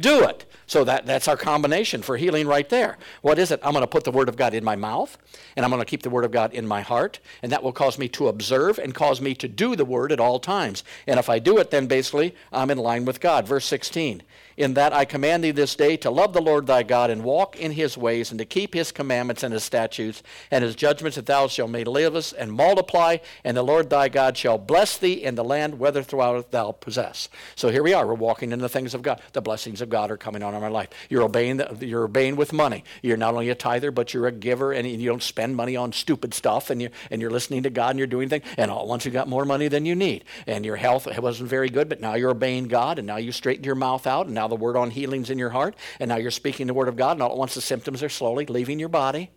[0.00, 0.44] do it.
[0.66, 2.96] So that, that's our combination for healing right there.
[3.20, 3.60] What is it?
[3.62, 5.18] I'm going to put the Word of God in my mouth,
[5.56, 7.72] and I'm going to keep the Word of God in my heart, and that will
[7.72, 10.84] cause me to observe and cause me to do the Word at all times.
[11.06, 13.46] And if I do it, then basically I'm in line with God.
[13.46, 14.22] Verse 16
[14.56, 17.56] in that I command thee this day to love the Lord thy God and walk
[17.56, 21.26] in his ways and to keep his commandments and his statutes and his judgments that
[21.26, 22.02] thou shalt may live
[22.36, 26.50] and multiply, and the Lord thy God shall bless thee in the land whether throughout
[26.50, 27.28] thou possess.
[27.54, 28.06] So here we are.
[28.06, 29.20] We're walking in the things of God.
[29.32, 30.88] The blessings of God are coming on our life.
[31.08, 32.84] You're obeying, the, you're obeying with money.
[33.02, 35.92] You're not only a tither, but you're a giver, and you don't spend money on
[35.92, 38.44] stupid stuff, and, you, and you're listening to God and you're doing things.
[38.56, 41.68] And all, once you got more money than you need, and your health wasn't very
[41.68, 44.48] good, but now you're obeying God, and now you straighten your mouth out, and now
[44.48, 47.12] the word on healing's in your heart, and now you're speaking the word of God,
[47.12, 49.30] and all at once the symptoms are slowly leaving your body.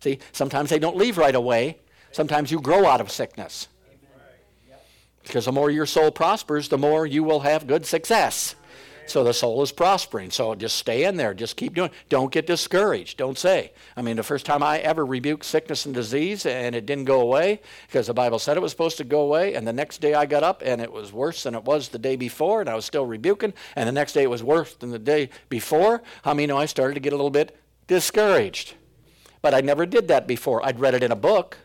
[0.00, 1.78] See, sometimes they don't leave right away.
[2.12, 3.68] Sometimes you grow out of sickness.
[5.22, 8.54] Because the more your soul prospers, the more you will have good success.
[9.08, 10.30] So the soul is prospering.
[10.30, 11.34] So just stay in there.
[11.34, 11.90] Just keep doing.
[12.08, 13.16] Don't get discouraged.
[13.16, 13.72] Don't say.
[13.96, 17.20] I mean, the first time I ever rebuked sickness and disease and it didn't go
[17.20, 20.14] away because the Bible said it was supposed to go away, and the next day
[20.14, 22.74] I got up and it was worse than it was the day before, and I
[22.74, 26.02] was still rebuking, and the next day it was worse than the day before.
[26.22, 27.56] How many know I started to get a little bit
[27.86, 28.74] discouraged?
[29.40, 30.64] But I never did that before.
[30.64, 31.58] I'd read it in a book.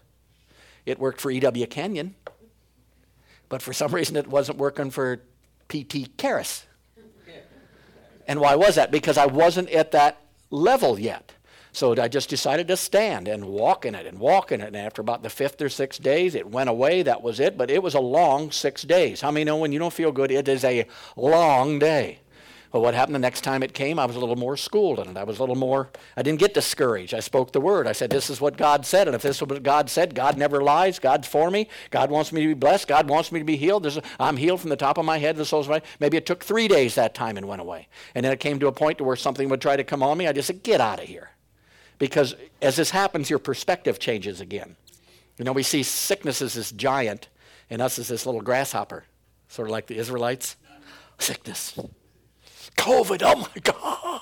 [0.85, 1.65] It worked for E.W.
[1.67, 2.15] Kenyon.
[3.49, 5.21] But for some reason it wasn't working for
[5.67, 6.07] P.T.
[6.17, 6.63] Kehres.
[8.27, 8.91] And why was that?
[8.91, 10.17] Because I wasn't at that
[10.49, 11.33] level yet.
[11.71, 14.67] So I just decided to stand and walk in it and walk in it.
[14.67, 17.01] And after about the fifth or sixth days, it went away.
[17.01, 17.57] That was it.
[17.57, 19.21] But it was a long six days.
[19.21, 22.19] How many know when you don't feel good, it is a long day?
[22.73, 23.99] Well, what happened the next time it came?
[23.99, 25.15] I was a little more schooled in it.
[25.15, 27.13] I was a little more, I didn't get discouraged.
[27.13, 27.85] I spoke the word.
[27.85, 29.07] I said, This is what God said.
[29.07, 30.97] And if this is what God said, God never lies.
[30.97, 31.69] God's for me.
[31.91, 32.87] God wants me to be blessed.
[32.87, 33.85] God wants me to be healed.
[33.85, 36.17] i I'm healed from the top of my head to the soles of my Maybe
[36.17, 37.89] it took three days that time and went away.
[38.15, 40.17] And then it came to a point to where something would try to come on
[40.17, 40.27] me.
[40.27, 41.29] I just said, Get out of here.
[41.99, 44.77] Because as this happens, your perspective changes again.
[45.37, 47.29] You know, we see sickness as this giant
[47.69, 49.05] and us as this little grasshopper,
[49.47, 50.55] sort of like the Israelites.
[51.19, 51.77] Sickness.
[52.71, 54.21] COVID, oh my God.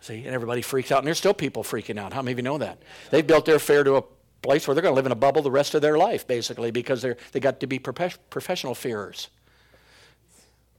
[0.00, 2.12] See, and everybody freaks out, and there's still people freaking out.
[2.12, 2.78] How many of you know that?
[3.10, 4.02] They've built their fair to a
[4.42, 6.70] place where they're going to live in a bubble the rest of their life, basically,
[6.70, 9.28] because they're, they got to be professional fearers.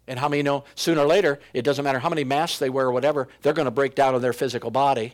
[0.07, 2.87] And how many know sooner or later, it doesn't matter how many masks they wear
[2.87, 5.13] or whatever, they're going to break down in their physical body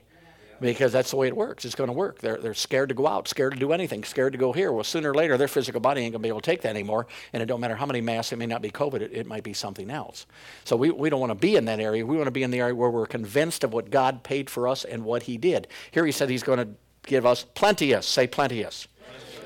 [0.60, 1.66] because that's the way it works.
[1.66, 2.20] It's going to work.
[2.20, 4.72] They're, they're scared to go out, scared to do anything, scared to go here.
[4.72, 6.70] Well, sooner or later, their physical body ain't going to be able to take that
[6.70, 7.08] anymore.
[7.34, 9.44] And it don't matter how many masks, it may not be COVID, it, it might
[9.44, 10.26] be something else.
[10.64, 12.06] So we, we don't want to be in that area.
[12.06, 14.68] We want to be in the area where we're convinced of what God paid for
[14.68, 15.68] us and what He did.
[15.92, 16.70] Here He said He's going to
[17.06, 18.08] give us plenteous.
[18.08, 18.88] Say plenteous.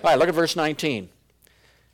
[0.04, 1.10] All right, look at verse 19.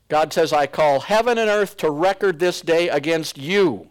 [0.07, 3.89] God says, I call heaven and earth to record this day against you,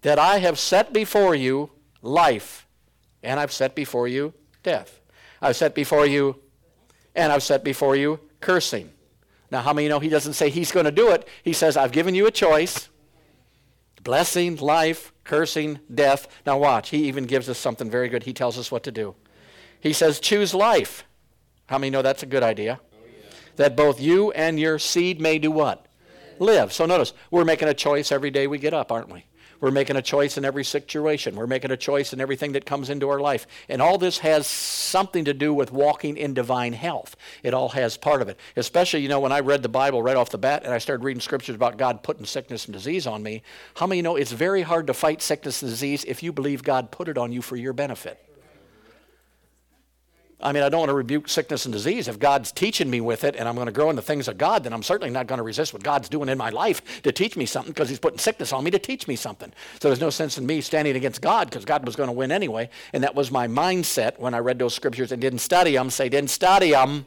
[0.00, 2.66] that I have set before you life,
[3.22, 4.32] and I've set before you
[4.64, 5.00] death.
[5.40, 6.40] I've set before you,
[7.14, 8.90] and I've set before you cursing.
[9.50, 11.28] Now, how many know he doesn't say he's going to do it?
[11.44, 12.88] He says, I've given you a choice
[14.02, 16.28] blessing, life, cursing, death.
[16.44, 16.90] Now, watch.
[16.90, 18.24] He even gives us something very good.
[18.24, 19.14] He tells us what to do.
[19.80, 21.04] He says, choose life.
[21.66, 22.80] How many know that's a good idea?
[23.56, 25.86] That both you and your seed may do what?
[26.38, 26.72] Live.
[26.72, 29.24] So notice, we're making a choice every day we get up, aren't we?
[29.64, 31.36] We're making a choice in every situation.
[31.36, 33.46] We're making a choice in everything that comes into our life.
[33.70, 37.16] And all this has something to do with walking in divine health.
[37.42, 38.38] It all has part of it.
[38.56, 41.02] Especially, you know, when I read the Bible right off the bat and I started
[41.02, 43.42] reading scriptures about God putting sickness and disease on me,
[43.76, 46.90] how many know it's very hard to fight sickness and disease if you believe God
[46.90, 48.23] put it on you for your benefit?
[50.44, 52.06] I mean, I don't want to rebuke sickness and disease.
[52.06, 54.36] If God's teaching me with it and I'm going to grow in the things of
[54.36, 57.12] God, then I'm certainly not going to resist what God's doing in my life to
[57.12, 59.50] teach me something because He's putting sickness on me to teach me something.
[59.80, 62.30] So there's no sense in me standing against God because God was going to win
[62.30, 62.68] anyway.
[62.92, 65.88] And that was my mindset when I read those scriptures and didn't study them.
[65.88, 67.06] Say, didn't study them.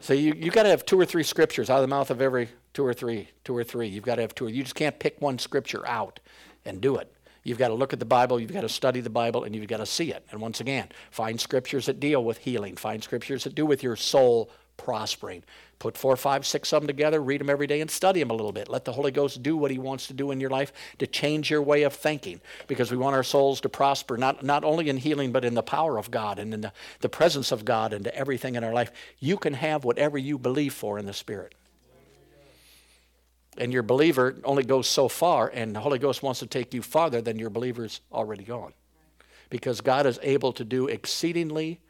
[0.00, 2.20] So you, you got to have two or three scriptures out of the mouth of
[2.20, 3.88] every two or three, two or three.
[3.88, 4.48] You've got to have two.
[4.48, 6.20] You just can't pick one scripture out
[6.66, 7.10] and do it.
[7.44, 9.68] You've got to look at the Bible, you've got to study the Bible, and you've
[9.68, 10.26] got to see it.
[10.30, 13.96] And once again, find scriptures that deal with healing, find scriptures that do with your
[13.96, 15.44] soul prospering.
[15.78, 18.34] Put four, five, six of them together, read them every day, and study them a
[18.34, 18.70] little bit.
[18.70, 21.50] Let the Holy Ghost do what He wants to do in your life to change
[21.50, 24.96] your way of thinking because we want our souls to prosper, not, not only in
[24.96, 28.04] healing, but in the power of God and in the, the presence of God and
[28.04, 28.90] to everything in our life.
[29.18, 31.54] You can have whatever you believe for in the Spirit
[33.56, 36.82] and your believer only goes so far, and the Holy Ghost wants to take you
[36.82, 38.72] farther than your believer's already gone.
[39.50, 41.80] Because God is able to do exceedingly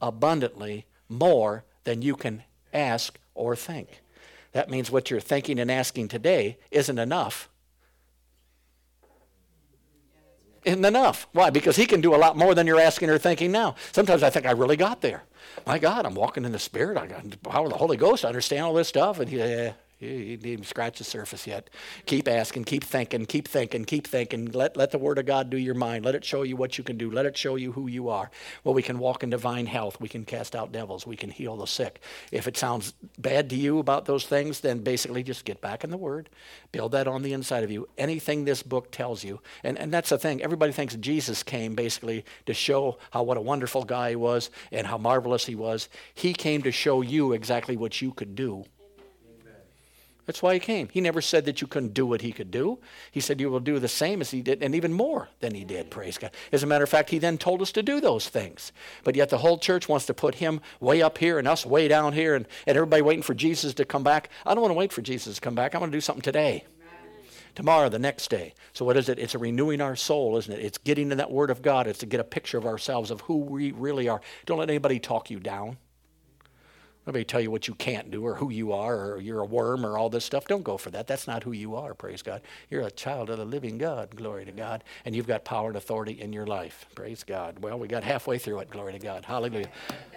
[0.00, 2.42] abundantly more than you can
[2.72, 4.02] ask or think.
[4.52, 7.48] That means what you're thinking and asking today isn't enough.
[10.64, 11.26] Isn't enough.
[11.32, 11.50] Why?
[11.50, 13.74] Because He can do a lot more than you're asking or thinking now.
[13.92, 15.24] Sometimes I think I really got there.
[15.66, 16.96] My God, I'm walking in the Spirit.
[16.96, 18.24] I got the power of the Holy Ghost.
[18.24, 19.18] I understand all this stuff.
[19.20, 19.72] And he,
[20.04, 21.70] you didn't even scratch the surface yet.
[22.06, 24.46] Keep asking, keep thinking, keep thinking, keep thinking.
[24.52, 26.04] Let, let the Word of God do your mind.
[26.04, 27.10] Let it show you what you can do.
[27.10, 28.30] Let it show you who you are.
[28.62, 30.00] Well, we can walk in divine health.
[30.00, 31.06] We can cast out devils.
[31.06, 32.00] We can heal the sick.
[32.32, 35.90] If it sounds bad to you about those things, then basically just get back in
[35.90, 36.28] the Word.
[36.72, 37.88] Build that on the inside of you.
[37.98, 39.40] Anything this book tells you.
[39.62, 40.42] And, and that's the thing.
[40.42, 44.86] Everybody thinks Jesus came basically to show how what a wonderful guy he was and
[44.86, 45.88] how marvelous he was.
[46.14, 48.64] He came to show you exactly what you could do
[50.26, 50.88] that's why he came.
[50.88, 52.78] He never said that you couldn't do what he could do.
[53.10, 55.64] He said you will do the same as he did, and even more than he
[55.64, 56.30] did, praise God.
[56.50, 58.72] As a matter of fact, he then told us to do those things.
[59.02, 61.88] But yet the whole church wants to put him way up here and us way
[61.88, 64.30] down here, and, and everybody waiting for Jesus to come back.
[64.46, 65.74] I don't want to wait for Jesus to come back.
[65.74, 66.64] I want to do something today.
[67.54, 68.54] tomorrow, the next day.
[68.72, 69.18] So, what is it?
[69.18, 70.60] It's a renewing our soul, isn't it?
[70.64, 71.86] It's getting in that Word of God.
[71.86, 74.20] It's to get a picture of ourselves, of who we really are.
[74.46, 75.76] Don't let anybody talk you down.
[77.06, 79.84] Nobody tell you what you can't do or who you are or you're a worm
[79.84, 80.46] or all this stuff.
[80.46, 81.06] Don't go for that.
[81.06, 82.40] That's not who you are, praise God.
[82.70, 84.84] You're a child of the living God, glory to God.
[85.04, 87.58] And you've got power and authority in your life, praise God.
[87.58, 89.24] Well, we got halfway through it, glory to God.
[89.24, 89.68] Hallelujah.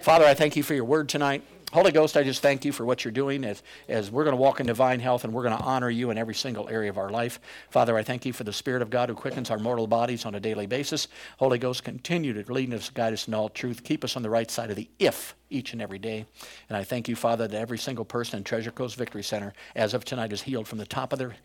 [0.01, 1.43] Father, I thank you for your word tonight.
[1.74, 4.41] Holy Ghost, I just thank you for what you're doing as, as we're going to
[4.41, 6.97] walk in divine health and we're going to honor you in every single area of
[6.97, 7.41] our life.
[7.70, 10.34] Father, I thank you for the Spirit of God who quickens our mortal bodies on
[10.34, 11.09] a daily basis.
[11.39, 13.84] Holy Ghost, continue to lead us, guide us in all truth.
[13.84, 16.26] Keep us on the right side of the if each and every day.
[16.70, 19.93] And I thank you, Father, that every single person in Treasure Coast Victory Center, as
[19.93, 21.36] of tonight, is healed from the top of their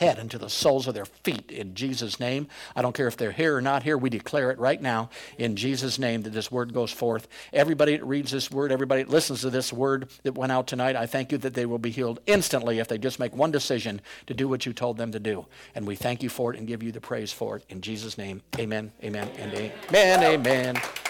[0.00, 2.48] head and to the soles of their feet in Jesus' name.
[2.74, 5.56] I don't care if they're here or not here, we declare it right now in
[5.56, 7.28] Jesus' name that this word goes forth.
[7.52, 10.96] Everybody that reads this word, everybody that listens to this word that went out tonight,
[10.96, 14.00] I thank you that they will be healed instantly if they just make one decision
[14.26, 15.46] to do what you told them to do.
[15.74, 17.64] And we thank you for it and give you the praise for it.
[17.68, 21.09] In Jesus' name, amen, amen, and amen, amen.